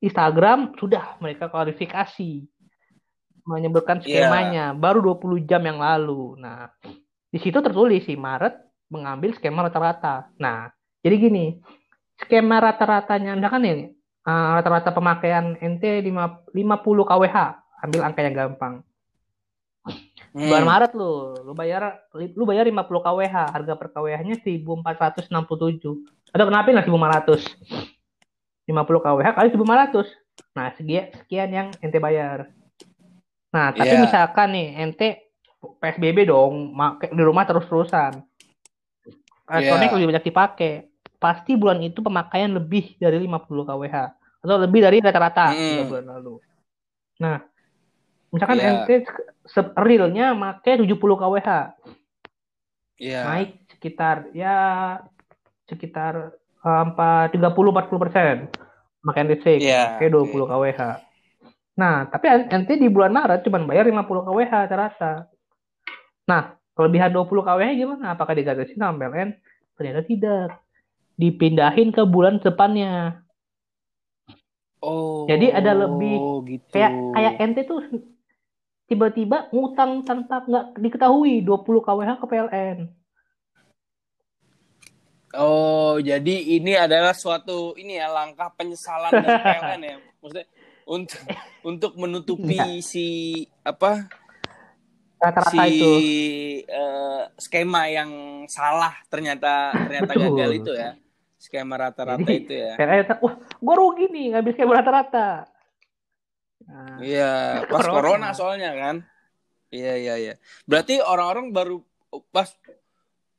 Instagram 0.00 0.76
sudah 0.76 1.16
mereka 1.24 1.48
klarifikasi 1.48 2.30
menyebutkan 3.42 3.98
Iya. 4.02 4.26
skemanya 4.26 4.64
baru 4.74 5.02
20 5.02 5.42
jam 5.42 5.62
yang 5.62 5.82
lalu. 5.82 6.38
Nah, 6.38 6.70
di 7.32 7.38
situ 7.42 7.58
tertulis 7.58 8.06
sih 8.06 8.14
Maret 8.14 8.54
mengambil 8.92 9.32
skema 9.34 9.64
rata-rata. 9.66 10.30
Nah, 10.38 10.68
jadi 11.02 11.16
gini, 11.18 11.58
skema 12.20 12.60
rata-ratanya 12.60 13.34
misalkan 13.34 13.62
nih 13.64 13.76
eh, 14.22 14.48
rata-rata 14.54 14.94
pemakaian 14.94 15.58
NT 15.58 16.04
5 16.06 16.54
50 16.54 17.02
kWh, 17.08 17.36
ambil 17.82 18.00
angka 18.06 18.20
yang 18.22 18.36
gampang. 18.36 18.74
Hmm. 20.32 20.48
Bulan 20.48 20.64
Maret 20.64 20.92
lu, 20.94 21.34
lu 21.42 21.52
bayar 21.52 22.06
lu 22.14 22.44
bayar 22.46 22.64
50 22.64 23.02
kWh, 23.02 23.34
harga 23.52 23.74
per 23.74 23.88
kWh-nya 23.90 24.38
1467. 24.40 26.06
Atau 26.32 26.44
kenapa 26.48 26.70
nggak 26.70 26.88
1500? 26.88 27.42
50 28.70 29.04
kWh 29.04 29.26
kali 29.34 29.48
1500. 29.50 30.06
Nah, 30.56 30.70
sekian 30.78 31.04
sekian 31.26 31.50
yang 31.50 31.68
ente 31.82 31.98
bayar. 31.98 32.48
Nah, 33.52 33.68
tapi 33.70 33.94
Iya. 33.94 34.00
misalkan 34.00 34.48
nih 34.50 34.68
ente 34.78 35.08
PSBB 35.78 36.24
dong, 36.24 36.72
make 36.72 37.06
di 37.06 37.22
rumah 37.22 37.44
terus-terusan. 37.44 38.24
Elektronik 39.44 39.88
Iya. 39.88 39.94
lebih 39.94 40.08
banyak 40.10 40.26
dipakai. 40.26 40.72
Pasti 41.16 41.54
bulan 41.54 41.78
itu 41.78 42.00
pemakaian 42.00 42.50
lebih 42.50 42.96
dari 42.96 43.20
50 43.20 43.62
kWh 43.62 43.94
atau 44.42 44.56
lebih 44.58 44.80
dari 44.82 44.98
rata-rata 44.98 45.54
Mm. 45.54 45.60
tiga 45.60 45.84
bulan 45.86 46.06
lalu. 46.10 46.34
Nah, 47.20 47.36
misalkan 48.32 48.58
Iya. 48.58 48.66
ente 48.82 48.94
se- 49.44 49.74
realnya 49.76 50.34
make 50.34 50.74
70 50.74 51.14
kWh, 51.14 51.48
Iya. 52.98 53.20
naik 53.22 53.50
sekitar 53.70 54.32
ya 54.32 54.56
sekitar 55.64 56.34
eh, 56.62 56.84
30 57.28 57.70
40 57.70 57.98
persen 57.98 58.46
pemakaian 58.98 59.26
listrik, 59.28 59.58
Iya, 59.60 59.98
kayak 59.98 60.10
20 60.10 60.46
kWh. 60.46 60.80
Nah, 61.72 62.04
tapi 62.04 62.28
ente 62.28 62.76
di 62.76 62.88
bulan 62.92 63.12
Maret 63.16 63.48
cuma 63.48 63.64
bayar 63.64 63.88
50 63.88 64.28
kWh 64.28 64.44
rata-rata. 64.44 65.12
Nah, 66.28 66.56
kelebihan 66.76 67.08
20 67.08 67.42
kWh 67.42 67.64
gimana? 67.72 68.12
Apakah 68.12 68.36
digratisin 68.36 68.76
sama 68.76 69.00
PLN? 69.00 69.30
Ternyata 69.76 70.00
tidak. 70.04 70.48
Dipindahin 71.16 71.88
ke 71.92 72.02
bulan 72.04 72.40
depannya. 72.40 73.24
Oh. 74.82 75.24
Jadi 75.30 75.48
ada 75.48 75.72
lebih- 75.72 76.20
gitu. 76.50 76.74
Kayak 76.74 76.92
kayak 77.14 77.34
ente 77.40 77.62
tuh 77.64 77.80
tiba-tiba 78.90 79.48
ngutang 79.54 80.04
tanpa 80.04 80.44
nggak 80.44 80.66
diketahui 80.76 81.40
20 81.40 81.80
kWh 81.80 82.10
ke 82.20 82.26
PLN. 82.28 82.78
Oh, 85.32 85.96
jadi 85.96 86.60
ini 86.60 86.76
adalah 86.76 87.16
suatu 87.16 87.72
ini 87.80 87.96
ya 87.96 88.12
langkah 88.12 88.52
penyesalan 88.52 89.08
dari 89.16 89.32
PLN 89.40 89.80
ya. 89.80 89.96
Maksudnya 90.20 90.46
untuk 90.86 91.22
untuk 91.62 91.92
menutupi 91.98 92.82
si 92.82 93.06
apa 93.62 94.10
Rata-rata 95.22 95.54
si 95.54 95.78
itu. 95.78 95.92
eh, 96.66 97.22
skema 97.38 97.86
yang 97.86 98.10
salah 98.50 98.90
ternyata 99.06 99.70
ternyata 99.86 100.12
Betul. 100.18 100.22
gagal 100.34 100.50
itu 100.58 100.72
ya. 100.74 100.90
Skema 101.38 101.74
rata-rata 101.78 102.26
Jadi, 102.26 102.38
itu 102.42 102.54
ya. 102.58 102.74
Kata, 102.74 103.18
wah 103.22 103.34
gue 103.38 103.74
rugi 103.78 104.06
nih 104.10 104.26
ngambil 104.34 104.52
skema 104.54 104.72
rata-rata. 104.82 105.28
Nah, 106.66 106.98
Iya, 107.02 107.62
pas 107.66 107.82
Corona. 107.82 107.94
corona 107.94 108.28
soalnya 108.34 108.70
kan. 108.74 108.96
Iya, 109.70 109.94
iya, 109.98 110.14
iya. 110.18 110.34
Berarti 110.66 110.98
orang-orang 110.98 111.54
baru 111.54 111.82
pas 112.34 112.50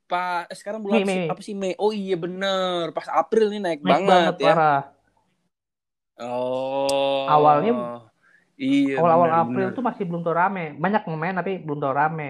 pas 0.08 0.48
eh, 0.48 0.58
sekarang 0.58 0.84
bulan 0.84 1.04
Mei? 1.04 1.28
Mei. 1.28 1.28
apa 1.32 1.42
sih 1.44 1.56
Mei? 1.56 1.76
Oh 1.80 1.92
iya 1.92 2.16
bener, 2.16 2.92
pas 2.96 3.08
April 3.12 3.52
nih 3.52 3.60
naik, 3.60 3.80
naik 3.80 3.88
banget, 3.88 4.08
banget 4.08 4.36
ya. 4.40 4.46
parah. 4.56 4.82
Oh. 6.22 7.26
Awalnya- 7.26 8.04
Iya. 8.54 9.02
Awal-awal 9.02 9.28
bener, 9.28 9.42
April 9.42 9.66
bener. 9.66 9.76
tuh 9.76 9.84
masih 9.84 10.04
belum 10.06 10.22
terlalu 10.22 10.40
rame. 10.40 10.66
Banyak 10.78 11.02
pemain 11.04 11.36
tapi 11.36 11.52
belum 11.58 11.78
terlalu 11.82 11.98
rame. 11.98 12.30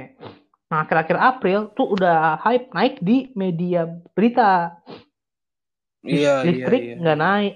Nah, 0.71 0.87
akhir-akhir 0.87 1.17
April 1.19 1.59
tuh 1.75 1.87
udah 1.93 2.39
hype 2.41 2.71
naik 2.71 2.95
di 3.03 3.29
media 3.35 3.85
berita. 4.15 4.79
Iya, 6.01 6.41
iya, 6.41 6.45
listrik 6.47 6.81
iya. 6.81 6.95
nggak 6.97 7.19
naik. 7.19 7.53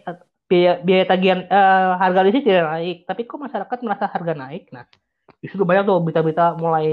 Biaya, 0.48 0.74
biaya 0.80 1.04
tagihan 1.08 1.40
eh, 1.48 1.90
harga 1.96 2.20
listrik 2.28 2.46
tidak 2.46 2.68
naik. 2.70 2.98
Tapi 3.08 3.22
kok 3.24 3.40
masyarakat 3.40 3.78
merasa 3.84 4.06
harga 4.12 4.34
naik? 4.36 4.64
Nah, 4.76 4.86
di 5.40 5.48
situ 5.48 5.64
banyak 5.64 5.88
tuh 5.88 6.00
berita-berita 6.04 6.60
mulai 6.60 6.88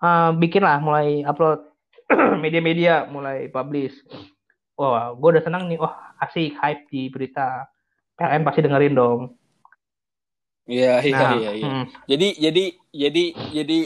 eh, 0.00 0.30
bikin 0.40 0.62
lah, 0.64 0.80
mulai 0.80 1.20
upload 1.22 1.68
media-media, 2.42 3.06
mulai 3.06 3.46
publish. 3.52 3.94
Wah, 4.74 5.12
gue 5.12 5.28
udah 5.36 5.44
senang 5.44 5.68
nih. 5.68 5.76
Wah, 5.76 6.16
asik 6.18 6.56
hype 6.56 6.88
di 6.88 7.12
berita. 7.12 7.68
PLN 8.20 8.44
pasti 8.44 8.60
dengerin 8.60 8.92
dong. 8.92 9.20
Iya, 10.68 11.00
iya, 11.02 11.16
Nah, 11.16 11.32
iya, 11.40 11.50
iya. 11.56 11.66
hmm. 11.72 11.84
Jadi 12.04 12.28
jadi 12.36 12.64
jadi 12.92 13.24
jadi 13.56 13.78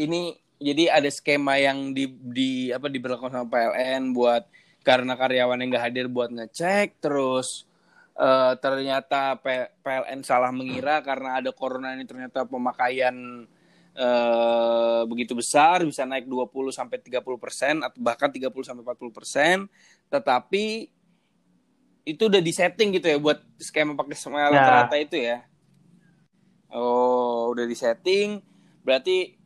ini 0.00 0.20
jadi 0.56 0.84
ada 0.96 1.10
skema 1.12 1.60
yang 1.60 1.92
di 1.92 2.08
di 2.08 2.50
apa 2.72 2.88
diberlakukan 2.88 3.36
sama 3.36 3.46
PLN 3.52 4.16
buat 4.16 4.48
karena 4.80 5.12
karyawan 5.14 5.60
yang 5.60 5.68
nggak 5.70 5.84
hadir 5.92 6.06
buat 6.08 6.32
ngecek 6.32 6.98
terus 7.04 7.68
eh, 8.16 8.52
ternyata 8.58 9.38
P- 9.38 9.70
PLN 9.84 10.24
salah 10.26 10.50
mengira 10.50 11.04
karena 11.04 11.38
ada 11.38 11.52
corona 11.54 11.94
ini 11.94 12.02
ternyata 12.08 12.42
pemakaian 12.48 13.46
eh, 13.94 15.02
begitu 15.06 15.38
besar 15.38 15.84
bisa 15.86 16.02
naik 16.08 16.26
20 16.26 16.72
sampai 16.74 16.98
30 16.98 17.38
persen 17.38 17.82
atau 17.84 17.98
bahkan 18.02 18.32
30 18.32 18.66
sampai 18.66 18.82
40 18.82 19.14
persen 19.14 19.56
tetapi 20.10 20.90
itu 22.02 22.26
udah 22.26 22.38
disetting 22.38 22.90
gitu 22.92 23.06
ya 23.06 23.18
buat 23.18 23.38
skema 23.56 23.94
pakai 23.94 24.14
skema 24.14 24.38
Ya. 24.42 24.50
rata-rata 24.50 24.96
itu 24.96 25.16
ya 25.16 25.46
Oh, 26.68 27.52
udah 27.52 27.68
disetting. 27.68 28.40
Berarti 28.80 29.36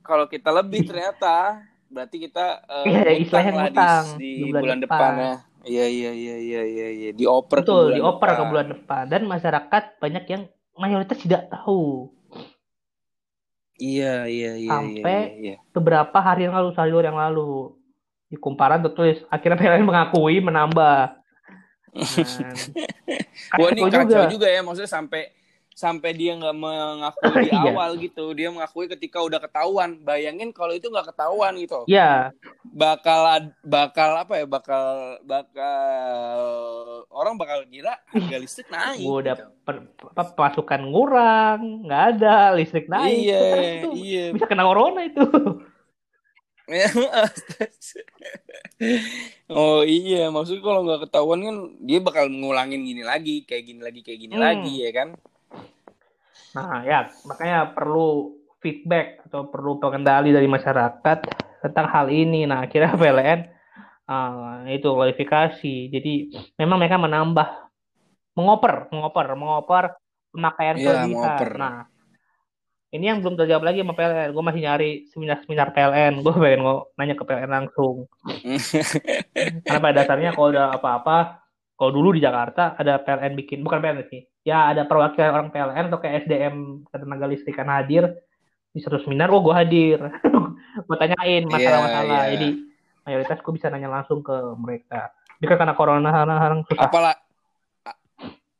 kalau 0.00 0.28
kita 0.28 0.52
lebih 0.52 0.84
ternyata 0.88 1.64
berarti 1.88 2.16
kita 2.20 2.60
eh, 2.60 2.84
Iya, 2.84 3.00
ngutang 3.00 3.16
istilahnya 3.24 3.52
lah 3.56 3.66
di, 3.66 3.80
di 3.80 3.80
di 4.20 4.30
bulan, 4.44 4.60
bulan 4.60 4.78
depan. 4.84 5.00
depan. 5.00 5.12
ya. 5.16 5.34
Iya, 5.64 5.86
iya, 5.88 6.10
iya, 6.12 6.36
iya, 6.36 6.62
iya, 6.62 6.88
iya. 6.92 7.10
Dioper 7.16 7.56
ke 7.56 7.62
Betul, 7.64 7.84
bulan 7.88 7.96
dioper 7.96 8.28
ke 8.28 8.34
depan. 8.36 8.50
bulan 8.52 8.66
depan 8.68 9.04
dan 9.08 9.22
masyarakat 9.24 9.82
banyak 9.96 10.24
yang 10.28 10.42
mayoritas 10.76 11.18
tidak 11.18 11.48
tahu. 11.48 12.12
Iya, 13.74 14.28
iya, 14.28 14.52
iya, 14.54 14.70
Sampai- 14.70 15.00
iya, 15.00 15.32
iya. 15.40 15.56
Beberapa 15.72 16.20
hari 16.20 16.44
yang 16.44 16.54
lalu, 16.54 16.68
sehari 16.70 16.92
yang 16.92 17.16
lalu, 17.16 17.72
di 18.28 18.36
kumparan 18.36 18.84
tertulis 18.84 19.24
akhirnya 19.26 19.56
PLN 19.56 19.88
mengakui 19.88 20.36
menambah. 20.38 21.23
Wah, 21.94 23.68
ini 23.70 23.80
resiko 23.80 23.90
kacau 24.02 24.24
juga. 24.28 24.46
ya 24.46 24.60
maksudnya 24.60 24.90
sampai 24.90 25.22
sampai 25.74 26.14
dia 26.14 26.34
nggak 26.34 26.54
mengakui 26.54 27.34
di 27.40 27.50
Iya. 27.50 27.62
awal 27.64 27.90
gitu. 27.98 28.30
Dia 28.30 28.46
mengakui 28.48 28.86
ketika 28.86 29.18
udah 29.18 29.38
ketahuan. 29.38 29.98
Bayangin 30.00 30.50
kalau 30.50 30.70
itu 30.70 30.86
nggak 30.86 31.10
ketahuan 31.10 31.54
gitu. 31.56 31.82
Ya, 31.86 32.30
bakal 32.64 33.50
bakal 33.60 34.10
apa 34.16 34.38
ya 34.38 34.46
bakal 34.46 34.84
bakal 35.20 36.38
orang 37.08 37.34
bakal 37.34 37.66
kira 37.66 37.98
harga 38.04 38.36
listrik 38.36 38.66
naik 38.68 39.02
gua 39.02 39.18
udah 39.20 39.34
gitu. 39.34 39.46
per- 39.62 39.86
apa, 40.10 40.22
pasukan 40.32 40.80
ngurang, 40.84 41.60
nggak 41.82 42.02
ada 42.14 42.54
listrik 42.54 42.86
naik. 42.86 43.18
iya 43.20 43.38
Sekarang 43.42 43.74
tuh 43.82 43.92
iya 43.98 44.24
Bisa 44.30 44.46
kena 44.46 44.62
corona 44.62 45.00
itu. 45.02 45.22
oh 49.52 49.84
iya 49.84 50.32
maksudnya 50.32 50.64
kalau 50.64 50.80
nggak 50.84 51.00
ketahuan 51.08 51.40
kan 51.44 51.56
dia 51.84 52.00
bakal 52.00 52.24
ngulangin 52.32 52.80
gini 52.80 53.04
lagi 53.04 53.44
kayak 53.44 53.64
gini 53.68 53.80
lagi 53.84 54.00
kayak 54.00 54.20
gini 54.20 54.34
Hmm. 54.34 54.44
lagi 54.44 54.74
ya 54.84 54.92
kan 54.92 55.08
Nah, 56.54 56.86
ya, 56.86 57.10
makanya 57.26 57.74
perlu 57.74 58.38
feedback 58.62 59.26
atau 59.26 59.50
perlu 59.50 59.82
pengendali 59.82 60.30
dari 60.30 60.46
masyarakat 60.46 61.18
tentang 61.66 61.86
hal 61.90 62.06
ini. 62.08 62.46
Nah, 62.46 62.62
akhirnya 62.62 62.94
PLN 63.00 63.40
uh, 64.06 64.62
itu 64.70 64.86
kualifikasi. 64.86 65.90
Jadi 65.90 66.12
memang 66.54 66.78
mereka 66.78 66.96
menambah 66.96 67.48
mengoper, 68.38 68.86
mengoper, 68.94 69.26
mengoper 69.34 69.84
pemakaian 70.30 70.76
mengoper. 70.78 71.48
Nah, 71.58 71.90
ini 72.94 73.10
yang 73.10 73.18
belum 73.18 73.34
terjawab 73.34 73.66
lagi 73.66 73.82
sama 73.82 73.98
PLN. 73.98 74.30
Gue 74.30 74.44
masih 74.46 74.62
nyari 74.62 74.90
seminar-seminar 75.10 75.74
PLN. 75.74 76.22
Gue 76.22 76.30
pengen 76.30 76.62
nanya 76.94 77.14
ke 77.18 77.26
PLN 77.26 77.50
langsung. 77.50 78.06
Karena 79.66 79.80
pada 79.82 79.94
dasarnya 79.98 80.30
kalau 80.30 80.54
udah 80.54 80.78
apa-apa, 80.78 81.42
kalau 81.74 81.90
dulu 81.90 82.14
di 82.14 82.22
Jakarta 82.22 82.78
ada 82.78 83.02
PLN 83.02 83.34
bikin, 83.34 83.66
bukan 83.66 83.82
PLN 83.82 84.06
sih. 84.06 84.22
Ya 84.46 84.70
ada 84.70 84.86
perwakilan 84.86 85.34
orang 85.34 85.48
PLN 85.50 85.90
atau 85.90 85.98
kayak 85.98 86.30
SDM 86.30 86.86
tenaga 86.94 87.26
listrikan 87.26 87.66
hadir 87.66 88.14
di 88.70 88.78
satu 88.78 89.02
seminar, 89.02 89.26
oh 89.34 89.42
gue 89.42 89.54
hadir. 89.58 89.98
gue 90.86 90.96
tanyain 91.02 91.42
masalah-masalah. 91.50 92.06
Iya, 92.06 92.14
iya. 92.14 92.32
Jadi 92.38 92.48
mayoritas 93.02 93.38
gue 93.42 93.52
bisa 93.58 93.66
nanya 93.74 93.90
langsung 93.90 94.22
ke 94.22 94.36
mereka. 94.54 95.10
Ini 95.42 95.50
kan 95.50 95.66
karena 95.66 95.74
corona 95.74 96.08
sekarang 96.14 96.60
susah. 96.70 96.86
Apala 96.86 97.10
a- 97.10 97.23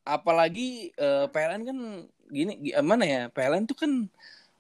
apalagi 0.05 0.69
eh, 0.93 1.27
PLN 1.27 1.63
kan 1.63 1.79
gini 2.27 2.53
gimana 2.63 3.03
ya? 3.03 3.23
PLN 3.29 3.65
tuh 3.65 3.75
kan 3.75 3.91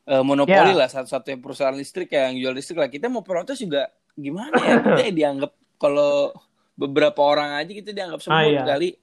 eh, 0.04 0.20
monopoli 0.20 0.72
Ya. 0.72 0.76
lah 0.76 0.88
satu-satunya 0.90 1.38
perusahaan 1.38 1.72
listrik 1.72 2.08
ya, 2.08 2.28
yang 2.28 2.36
jual 2.38 2.52
listrik 2.52 2.76
lah. 2.76 2.88
Kita 2.88 3.06
mau 3.06 3.20
protes 3.20 3.56
juga 3.56 3.86
gimana 4.14 4.56
ya? 4.56 4.74
Kita 4.80 5.02
ya 5.02 5.12
dianggap 5.14 5.50
kalau 5.76 6.32
beberapa 6.74 7.20
orang 7.20 7.56
aja 7.56 7.70
kita 7.70 7.90
dianggap 7.90 8.18
semua 8.18 8.40
Ah, 8.40 8.44
iya. 8.44 8.64
kali. 8.64 8.96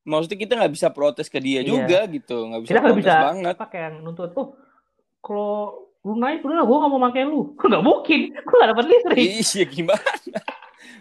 Maksudnya 0.00 0.38
kita 0.38 0.52
nggak 0.56 0.72
bisa 0.72 0.88
protes 0.88 1.26
ke 1.26 1.38
dia 1.38 1.60
Iya. 1.60 1.68
juga 1.68 1.98
gitu, 2.06 2.36
nggak 2.44 2.60
bisa 2.60 2.70
Kita 2.70 2.80
nggak 2.80 2.92
protes 2.92 3.06
bisa 3.06 3.16
banget. 3.22 3.54
apa 3.54 3.66
kayak 3.66 3.90
nuntut 3.98 4.30
tuh. 4.30 4.46
Kalau 5.20 5.52
lu 6.00 6.16
naik 6.16 6.40
udah 6.40 6.64
gue 6.64 6.76
gak 6.78 6.90
mau 6.90 7.00
pakai 7.02 7.22
lu. 7.22 7.40
Nggak 7.60 7.82
mungkin. 7.82 8.20
Gue 8.32 8.56
gak 8.56 8.70
dapat 8.72 8.84
listrik. 8.88 9.20
Iya 9.20 9.64
gimana? 9.68 10.10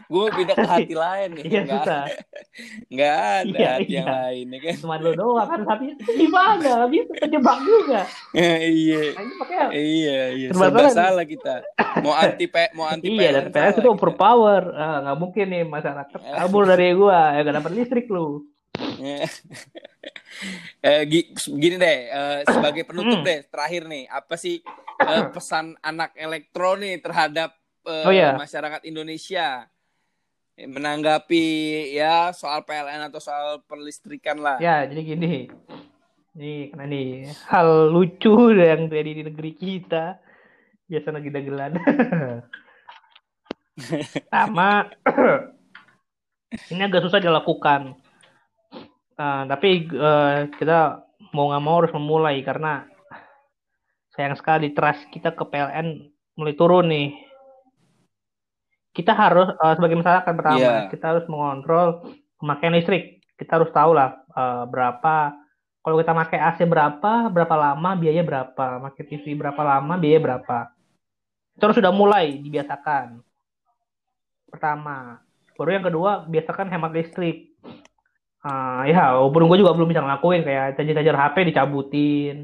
Gue 0.09 0.25
pindah 0.33 0.55
ke 0.55 0.67
hati 0.73 0.95
lain 0.95 1.29
nih. 1.37 1.43
Iya 1.45 1.59
Nggak 1.63 1.83
susah. 1.85 2.05
nggak 2.93 3.15
ada 3.15 3.57
Iya, 3.57 3.69
hati 3.77 3.91
yang 3.93 4.07
iya. 4.09 4.15
lain 4.19 4.45
ya 4.49 4.59
kan? 4.65 4.75
Cuma 4.81 4.95
lu 4.97 5.11
doang 5.13 5.47
kan 5.47 5.61
tapi 5.63 5.85
gimana? 6.17 6.71
Bisa 6.87 7.11
terjebak 7.15 7.57
juga. 7.61 8.01
iya. 8.73 9.03
Nah, 9.15 9.69
Iya, 9.69 10.19
iya. 10.33 10.47
Serba 10.51 10.87
salah. 10.87 10.93
salah 10.93 11.25
kita. 11.25 11.55
Mau 11.99 12.15
anti 12.15 12.45
P, 12.47 12.55
mau 12.73 12.87
anti 12.87 13.07
Iya, 13.07 13.29
dan 13.37 13.43
salah 13.51 13.75
itu 13.75 13.89
overpower. 13.89 14.63
Ah, 14.73 14.97
nggak 15.03 15.17
mungkin 15.19 15.45
nih 15.51 15.63
masyarakat 15.67 16.19
kabur 16.19 16.63
dari 16.65 16.95
gua, 16.95 17.35
ya 17.35 17.43
gak 17.43 17.57
dapat 17.59 17.71
listrik 17.75 18.07
lu. 18.07 18.47
eh, 20.79 21.01
gi- 21.07 21.29
gini 21.35 21.75
deh, 21.75 21.97
eh, 22.07 22.39
sebagai 22.47 22.87
penutup 22.87 23.19
Hmm. 23.19 23.27
deh, 23.27 23.39
terakhir 23.47 23.83
nih, 23.85 24.07
apa 24.07 24.35
sih 24.35 24.63
eh, 24.99 25.23
pesan 25.31 25.75
anak 25.79 26.15
elektro 26.15 26.75
nih 26.75 26.99
terhadap 26.99 27.58
eh, 27.89 28.05
Oh, 28.05 28.13
iya. 28.13 28.37
masyarakat 28.37 28.85
Indonesia 28.85 29.65
Eh, 30.59 30.67
menanggapi 30.67 31.47
ya 31.95 32.35
soal 32.35 32.67
PLN 32.67 33.07
atau 33.07 33.23
soal 33.23 33.63
perlistrikan 33.63 34.43
lah. 34.43 34.59
Ya, 34.59 34.83
jadi 34.83 35.15
gini. 35.15 35.47
Nih, 36.35 36.75
karena 36.75 36.83
nih 36.83 37.31
hal 37.47 37.95
lucu 37.95 38.51
yang 38.51 38.91
terjadi 38.91 39.11
di 39.15 39.23
negeri 39.31 39.51
kita. 39.55 40.19
Biasa 40.91 41.15
lagi 41.15 41.31
dagelan. 41.31 41.79
Sama 44.35 44.91
ini 46.67 46.81
agak 46.83 47.07
susah 47.07 47.23
dilakukan. 47.23 47.95
Nah, 49.15 49.47
tapi 49.47 49.87
eh, 49.87 50.37
kita 50.59 51.07
mau 51.31 51.55
nggak 51.55 51.63
mau 51.63 51.79
harus 51.79 51.95
memulai 51.95 52.43
karena 52.43 52.83
sayang 54.11 54.35
sekali 54.35 54.75
trust 54.75 55.07
kita 55.07 55.31
ke 55.31 55.43
PLN 55.47 56.03
mulai 56.35 56.51
turun 56.59 56.91
nih. 56.91 57.28
Kita 58.99 59.15
harus 59.15 59.47
eh, 59.49 59.73
sebagai 59.79 59.95
masyarakat 59.95 60.33
pertama 60.35 60.59
Iya. 60.59 60.91
kita 60.91 61.05
harus 61.07 61.25
mengontrol 61.31 62.03
pemakaian 62.35 62.75
listrik. 62.75 63.23
Kita 63.33 63.55
harus 63.55 63.71
tahu 63.71 63.95
lah 63.95 64.19
eh, 64.27 64.63
berapa 64.67 65.15
kalau 65.79 65.95
kita 65.95 66.11
pakai 66.11 66.39
AC 66.43 66.59
berapa, 66.67 67.31
berapa 67.31 67.55
lama 67.55 67.95
biaya 67.95 68.19
berapa, 68.19 68.65
pakai 68.83 69.03
TV 69.07 69.31
berapa 69.33 69.57
lama 69.57 69.95
biaya 69.95 70.19
berapa. 70.19 70.75
Itu 71.55 71.63
harus 71.63 71.79
sudah 71.79 71.95
mulai 71.95 72.35
dibiasakan. 72.35 73.23
Pertama, 74.49 75.23
baru 75.55 75.79
yang 75.79 75.85
kedua 75.87 76.11
biasakan 76.25 76.67
hemat 76.67 76.91
listrik. 76.91 77.55
Ah, 78.39 78.87
ya, 78.87 79.15
walaupun 79.19 79.47
gue 79.47 79.57
juga 79.59 79.75
belum 79.75 79.91
bisa 79.91 79.99
ngelakuin 79.99 80.43
kayak 80.43 80.75
charger-charger 80.75 81.15
HP 81.15 81.35
dicabutin. 81.47 82.35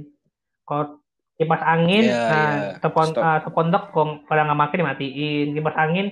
Kalau 0.64 1.00
kipas 1.36 1.64
angin, 1.64 2.04
Iya, 2.08 2.20
nah, 2.20 2.52
iya. 2.56 2.80
tepon, 2.80 3.08
Stop. 3.12 3.24
ah, 3.24 3.40
kalau 3.44 4.44
nggak 4.44 4.60
pakai 4.60 4.80
dimatiin. 4.80 5.46
Kipas 5.56 5.76
angin, 5.76 6.08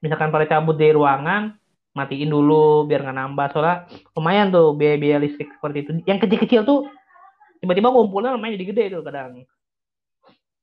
misalkan 0.00 0.32
pada 0.32 0.48
cabut 0.48 0.76
dari 0.76 0.92
ruangan, 0.96 1.56
matiin 1.94 2.30
dulu 2.32 2.88
biar 2.88 3.04
nggak 3.04 3.16
nambah. 3.16 3.46
Soalnya 3.52 3.76
lumayan 4.16 4.48
tuh 4.52 4.74
biaya-biaya 4.74 5.18
listrik 5.20 5.52
seperti 5.56 5.78
itu. 5.86 5.90
Yang 6.08 6.18
kecil-kecil 6.26 6.60
tuh 6.64 6.88
tiba-tiba 7.60 7.92
ngumpulnya 7.92 8.34
lumayan 8.34 8.56
jadi 8.56 8.66
gede 8.72 8.84
tuh 8.98 9.02
kadang. 9.04 9.44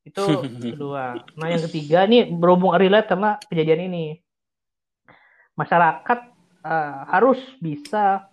Itu 0.08 0.24
kedua. 0.74 1.22
Nah 1.38 1.48
yang 1.48 1.64
ketiga 1.70 2.08
nih 2.10 2.30
berhubung 2.32 2.74
relate 2.76 3.12
sama 3.12 3.38
kejadian 3.48 3.92
ini. 3.92 4.06
Masyarakat 5.58 6.20
eh, 6.66 6.98
harus 7.10 7.40
bisa 7.58 8.30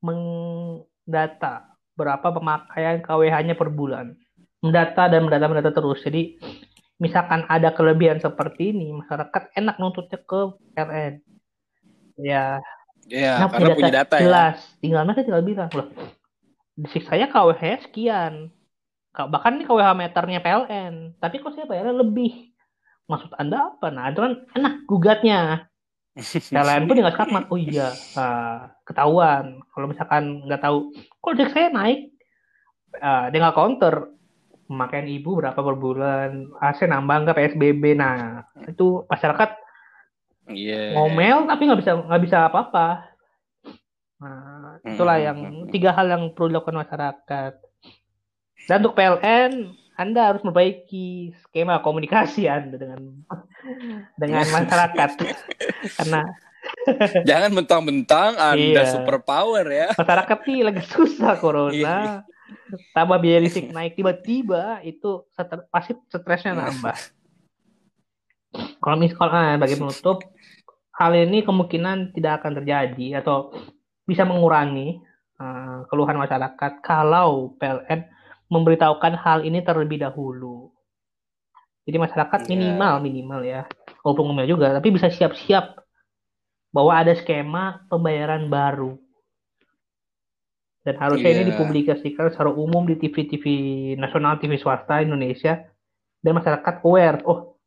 mendata 0.00 1.70
berapa 1.98 2.32
pemakaian 2.32 3.04
KWH-nya 3.04 3.54
per 3.58 3.68
bulan. 3.68 4.16
Mendata 4.60 5.08
dan 5.08 5.24
mendata 5.28 5.48
mendata 5.48 5.70
terus. 5.72 6.00
Jadi 6.04 6.36
misalkan 7.00 7.48
ada 7.48 7.72
kelebihan 7.72 8.20
seperti 8.20 8.76
ini, 8.76 8.92
masyarakat 8.92 9.42
enak 9.56 9.76
nuntutnya 9.80 10.20
ke 10.20 10.40
PLN. 10.76 11.14
Ya, 12.20 12.60
Iya, 13.10 13.42
Nah, 13.42 13.48
karena 13.50 13.74
punya 13.74 13.90
data 13.90 14.14
ya. 14.20 14.22
jelas. 14.22 14.56
Tinggal 14.78 15.02
mereka 15.08 15.24
tinggal 15.26 15.42
bilang 15.42 15.70
loh. 15.74 15.88
Di 16.76 17.00
saya 17.02 17.26
KWH 17.26 17.88
sekian. 17.88 18.52
Ka- 19.10 19.26
Bahkan 19.26 19.58
ini 19.58 19.64
KWH 19.66 19.90
meternya 19.98 20.38
PLN. 20.44 20.94
Tapi 21.18 21.42
kok 21.42 21.56
saya 21.56 21.66
bayarnya 21.66 21.96
lebih. 21.96 22.52
Maksud 23.10 23.34
Anda 23.40 23.74
apa? 23.74 23.90
Nah, 23.90 24.12
itu 24.12 24.20
kan 24.22 24.32
enak 24.54 24.74
gugatnya. 24.86 25.40
PLN 26.54 26.86
pun 26.86 26.94
nggak 27.00 27.14
skakmat. 27.16 27.44
Oh 27.50 27.58
iya, 27.58 27.90
ah, 28.14 28.70
ketahuan. 28.86 29.58
Kalau 29.72 29.86
misalkan 29.90 30.44
nggak 30.46 30.62
tahu, 30.62 30.92
kok 30.94 31.32
listrik 31.34 31.50
saya 31.56 31.68
naik, 31.72 31.98
Ah, 33.00 33.30
dia 33.30 33.38
nggak 33.38 33.56
counter. 33.56 33.94
Pemakaian 34.70 35.10
ibu 35.10 35.34
berapa 35.34 35.58
per 35.58 35.74
bulan, 35.74 36.30
AC 36.56 36.86
nambah 36.86 37.26
nggak 37.26 37.36
PSBB. 37.36 37.82
Nah, 37.92 38.46
itu 38.64 39.02
masyarakat 39.04 39.50
Iya. 40.46 40.94
ngomel 40.94 41.46
tapi 41.46 41.62
nggak 41.64 41.80
bisa 41.80 41.92
nggak 41.96 42.22
bisa 42.22 42.38
apa-apa. 42.46 43.10
Nah, 44.16 44.78
itulah 44.84 45.16
Hmm, 45.16 45.24
yang 45.24 45.38
hmm, 45.40 45.54
hmm. 45.60 45.70
tiga 45.70 45.90
hal 45.90 46.06
yang 46.06 46.30
perlu 46.30 46.54
dilakukan 46.54 46.78
masyarakat. 46.78 47.52
Dan 48.62 48.76
untuk 48.78 48.94
PLN, 48.94 49.52
Anda 49.96 50.30
harus 50.30 50.42
memperbaiki 50.42 51.08
skema 51.40 51.80
komunikasi 51.80 52.46
Anda 52.46 52.76
dengan 52.76 53.26
dengan 54.14 54.46
masyarakat. 54.56 55.10
Karena 55.96 56.22
Jangan 57.24 57.50
mentang-mentang 57.52 58.36
Anda 58.36 58.82
Iya. 58.84 58.92
super 58.92 59.18
power 59.18 59.64
ya. 59.64 59.88
masyarakat 59.96 60.38
sih 60.44 60.60
lagi 60.60 60.82
susah 60.84 61.32
Iya. 61.32 61.40
corona. 61.40 61.96
Tambah 62.94 63.18
biaya 63.18 63.40
listrik 63.42 63.70
naik 63.70 63.94
tiba-tiba 63.94 64.80
itu 64.82 65.26
seter- 65.34 65.66
pasti 65.68 65.94
stresnya 66.08 66.54
nambah. 66.54 66.96
Kalau 68.82 68.96
misalnya 68.98 69.58
bagi 69.60 69.78
penutup, 69.78 70.26
hal 70.98 71.12
ini 71.14 71.46
kemungkinan 71.46 72.16
tidak 72.16 72.42
akan 72.42 72.62
terjadi 72.62 73.22
atau 73.22 73.54
bisa 74.04 74.26
mengurangi 74.26 74.98
eh, 75.40 75.78
keluhan 75.88 76.18
masyarakat 76.20 76.84
kalau 76.84 77.54
PLN 77.56 78.04
memberitahukan 78.50 79.14
hal 79.16 79.46
ini 79.46 79.62
terlebih 79.62 80.02
dahulu. 80.02 80.74
Jadi 81.86 81.96
masyarakat 81.96 82.40
Iya. 82.44 82.48
minimal 82.50 82.94
minimal 83.00 83.40
ya, 83.40 83.62
walaupun 84.04 84.24
ngomel 84.30 84.46
juga, 84.50 84.74
tapi 84.76 84.92
bisa 84.92 85.08
siap-siap 85.08 85.80
bahwa 86.70 86.92
ada 86.92 87.14
skema 87.16 87.86
pembayaran 87.88 88.46
baru. 88.46 88.98
Dan 90.80 90.96
harusnya 90.96 91.30
ini 91.30 91.42
Iya. 91.44 91.48
dipublikasikan 91.52 92.32
secara 92.32 92.48
umum 92.50 92.88
di 92.88 92.96
TV-TV 92.96 93.44
nasional, 94.00 94.40
TV 94.40 94.56
swasta 94.56 95.04
Indonesia, 95.04 95.60
dan 96.18 96.32
masyarakat 96.32 96.74
aware. 96.80 97.20
Oh, 97.28 97.60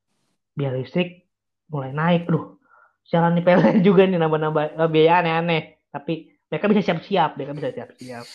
biaya 0.53 0.81
listrik 0.81 1.29
mulai 1.69 1.93
naik, 1.93 2.25
loh. 2.25 2.57
Jalan 3.05 3.37
nih 3.37 3.43
PLN 3.45 3.77
juga 3.87 4.09
nih 4.09 4.17
nambah-nambah 4.17 4.63
eh, 4.75 4.89
biaya 4.89 5.21
aneh-aneh. 5.21 5.63
Tapi 5.93 6.13
mereka 6.49 6.65
bisa 6.73 6.81
siap-siap, 6.81 7.37
mereka 7.37 7.53
bisa 7.53 7.69
siap-siap. 7.69 8.25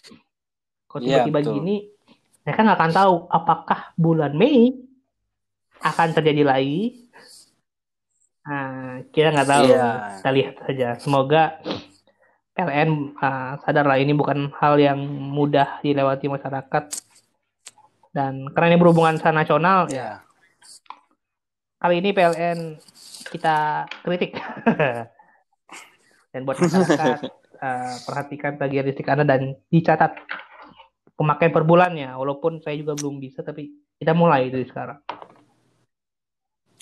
Kalau 0.86 1.00
Iya, 1.02 1.26
tiba-tiba 1.26 1.38
betul. 1.42 1.54
gini, 1.58 1.76
mereka 2.46 2.60
nggak 2.62 2.78
akan 2.78 2.92
tahu 2.94 3.14
apakah 3.28 3.80
bulan 3.98 4.32
Mei 4.38 4.78
akan 5.82 6.08
terjadi 6.14 6.42
lagi. 6.46 7.10
Nah, 8.46 9.02
kita 9.10 9.28
nggak 9.34 9.48
tahu. 9.50 9.64
Iya. 9.68 9.86
Kita 10.22 10.30
lihat 10.32 10.54
saja. 10.64 10.88
Semoga 11.02 11.42
PLN 12.58 13.14
uh, 13.14 13.54
sadarlah 13.62 14.02
ini 14.02 14.10
bukan 14.18 14.50
hal 14.58 14.82
yang 14.82 14.98
mudah 15.30 15.78
dilewati 15.78 16.26
masyarakat. 16.26 16.90
Dan 18.10 18.50
karena 18.50 18.74
ini 18.74 18.78
berhubungan 18.82 19.14
secara 19.14 19.46
nasional, 19.46 19.86
Iya. 19.86 20.26
kali 21.78 22.02
ini 22.02 22.10
PLN 22.10 22.82
kita 23.30 23.86
kritik. 24.02 24.34
dan 26.34 26.40
buat 26.42 26.58
masyarakat 26.58 27.30
uh, 27.62 27.94
perhatikan 28.02 28.58
tagihan 28.58 28.90
listrik 28.90 29.06
Anda 29.06 29.22
dan 29.22 29.54
dicatat 29.70 30.18
pemakaian 31.14 31.54
per 31.54 31.62
bulannya. 31.62 32.10
Walaupun 32.18 32.58
saya 32.58 32.74
juga 32.74 32.98
belum 32.98 33.22
bisa, 33.22 33.46
tapi 33.46 33.70
kita 34.02 34.18
mulai 34.18 34.50
dari 34.50 34.66
sekarang. 34.66 34.98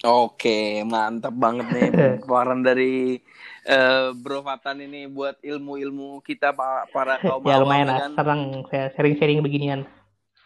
Oke, 0.04 0.84
mantap 0.84 1.32
banget 1.32 1.66
nih 1.72 1.88
paparan 2.20 2.60
dari 2.60 3.16
uh, 3.64 4.12
Bro 4.12 4.44
Fatan 4.44 4.84
ini 4.84 5.08
buat 5.08 5.40
ilmu-ilmu 5.40 6.20
kita 6.20 6.52
para 6.92 7.16
kaum 7.24 7.40
ya, 7.48 7.64
lumayan 7.64 7.88
lah, 7.88 7.98
kan. 8.04 8.10
sekarang 8.12 8.40
saya 8.68 8.92
sharing-sharing 8.92 9.40
beginian. 9.40 9.88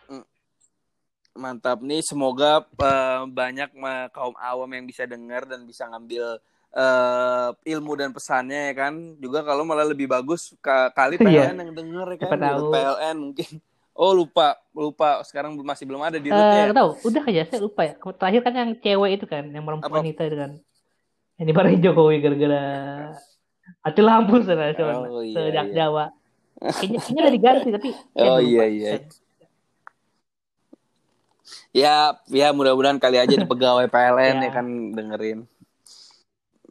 Mm. 0.07 0.23
Mantap 1.35 1.83
nih, 1.83 1.99
semoga 2.07 2.63
uh, 2.63 3.27
banyak 3.27 3.75
uh, 3.75 4.07
kaum 4.15 4.39
awam 4.39 4.71
yang 4.71 4.87
bisa 4.87 5.03
dengar 5.03 5.43
dan 5.51 5.67
bisa 5.67 5.91
ngambil 5.91 6.39
uh, 6.71 7.51
ilmu 7.67 7.93
dan 7.99 8.15
pesannya 8.15 8.71
ya 8.71 8.75
kan. 8.87 9.19
Juga 9.19 9.43
kalau 9.43 9.67
malah 9.67 9.91
lebih 9.91 10.07
bagus 10.07 10.55
kali 10.95 11.19
PLN 11.19 11.59
iya. 11.59 11.59
yang 11.59 11.75
denger 11.75 12.07
ya 12.15 12.19
kan, 12.23 12.39
PLN 12.71 13.17
mungkin 13.19 13.59
Oh 14.01 14.17
lupa, 14.17 14.57
lupa. 14.73 15.21
Sekarang 15.29 15.53
masih 15.61 15.85
belum 15.85 16.01
ada 16.01 16.17
di 16.17 16.33
rootnya. 16.33 16.73
Uh, 16.73 16.77
tahu, 16.81 16.91
udah 17.13 17.23
aja 17.29 17.43
saya 17.53 17.61
lupa 17.61 17.85
ya. 17.85 17.95
Terakhir 18.01 18.41
kan 18.41 18.55
yang 18.57 18.71
cewek 18.81 19.11
itu 19.21 19.27
kan, 19.29 19.45
yang 19.53 19.61
perempuan 19.61 20.09
itu 20.09 20.25
kan. 20.25 20.57
Yang 21.37 21.47
dimarahin 21.53 21.81
Jokowi 21.85 22.17
gara-gara 22.25 22.65
mati 23.85 24.01
lampu 24.03 24.43
sana 24.43 24.73
oh, 24.73 25.23
iya, 25.23 25.37
sejak 25.37 25.67
iya. 25.69 25.77
Jawa. 25.85 26.05
Kayaknya, 26.61 26.99
kayaknya 27.01 27.21
udah 27.21 27.35
diganti 27.37 27.69
tapi. 27.77 27.91
Oh 28.25 28.41
iya 28.41 28.65
iya. 28.73 28.91
Ya, 31.71 31.95
ya 32.33 32.49
mudah-mudahan 32.57 32.97
kali 32.97 33.21
aja 33.21 33.37
di 33.37 33.45
pegawai 33.45 33.85
PLN 33.93 34.37
ya. 34.41 34.49
ya 34.49 34.51
kan 34.51 34.67
dengerin. 34.97 35.45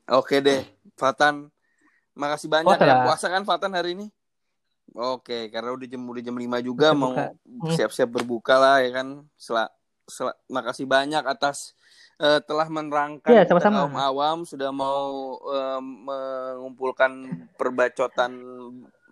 Oke 0.09 0.41
deh, 0.41 0.65
Fatan. 0.97 1.53
Makasih 2.17 2.49
banyak 2.49 2.73
oh, 2.73 2.83
ya 2.83 3.05
puasa 3.05 3.29
kan 3.29 3.45
Fatan 3.45 3.77
hari 3.77 3.93
ini? 3.93 4.09
Oke, 4.97 5.53
karena 5.53 5.69
udah 5.69 5.87
jam 5.87 6.01
udah 6.01 6.23
jam 6.23 6.35
5 6.35 6.65
juga 6.65 6.87
mau 6.97 7.13
hmm. 7.13 7.73
siap-siap 7.77 8.09
berbuka 8.09 8.57
lah 8.57 8.81
ya 8.81 8.89
kan. 9.01 9.21
Sel, 9.37 9.57
sel, 10.09 10.33
makasih 10.49 10.89
banyak 10.89 11.21
atas 11.21 11.77
uh, 12.17 12.41
telah 12.41 12.67
menerangkan 12.67 13.29
ya, 13.29 13.45
sama-sama. 13.45 13.85
kaum 13.85 13.97
awam 13.97 14.37
sudah 14.49 14.73
mau 14.73 15.37
uh, 15.45 15.81
mengumpulkan 15.81 17.11
perbacotan 17.55 18.31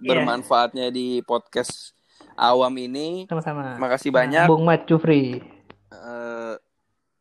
yeah. 0.02 0.18
bermanfaatnya 0.18 0.90
di 0.90 1.22
podcast 1.22 1.94
awam 2.34 2.74
ini. 2.78 3.26
Sama-sama. 3.30 3.78
Makasih 3.78 4.10
banyak. 4.10 4.46
Bung 4.50 4.66
Mat 4.66 4.86
Jufri. 4.86 5.42
Uh, 5.94 6.58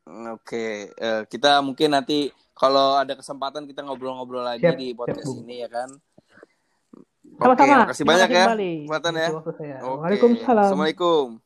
Oke, 0.07 0.39
okay. 0.39 0.73
uh, 1.03 1.23
kita 1.27 1.59
mungkin 1.67 1.91
nanti 1.91 2.31
kalau 2.55 2.95
ada 2.95 3.19
kesempatan 3.19 3.67
kita 3.67 3.83
ngobrol-ngobrol 3.83 4.41
lagi 4.41 4.65
siap, 4.65 4.79
di 4.79 4.95
podcast 4.95 5.29
siap, 5.29 5.43
ini 5.43 5.55
ya 5.61 5.69
kan. 5.69 5.91
Sama-sama. 7.37 7.69
Oke, 7.69 7.83
makasih 7.85 8.05
banyak 8.09 8.29
ya. 8.33 8.45
Kembali. 8.49 8.73
Buatan 8.89 9.13
ya. 9.15 9.29
Oke. 9.37 9.67
Waalaikumsalam. 9.85 10.65
Assalamualaikum. 10.65 11.46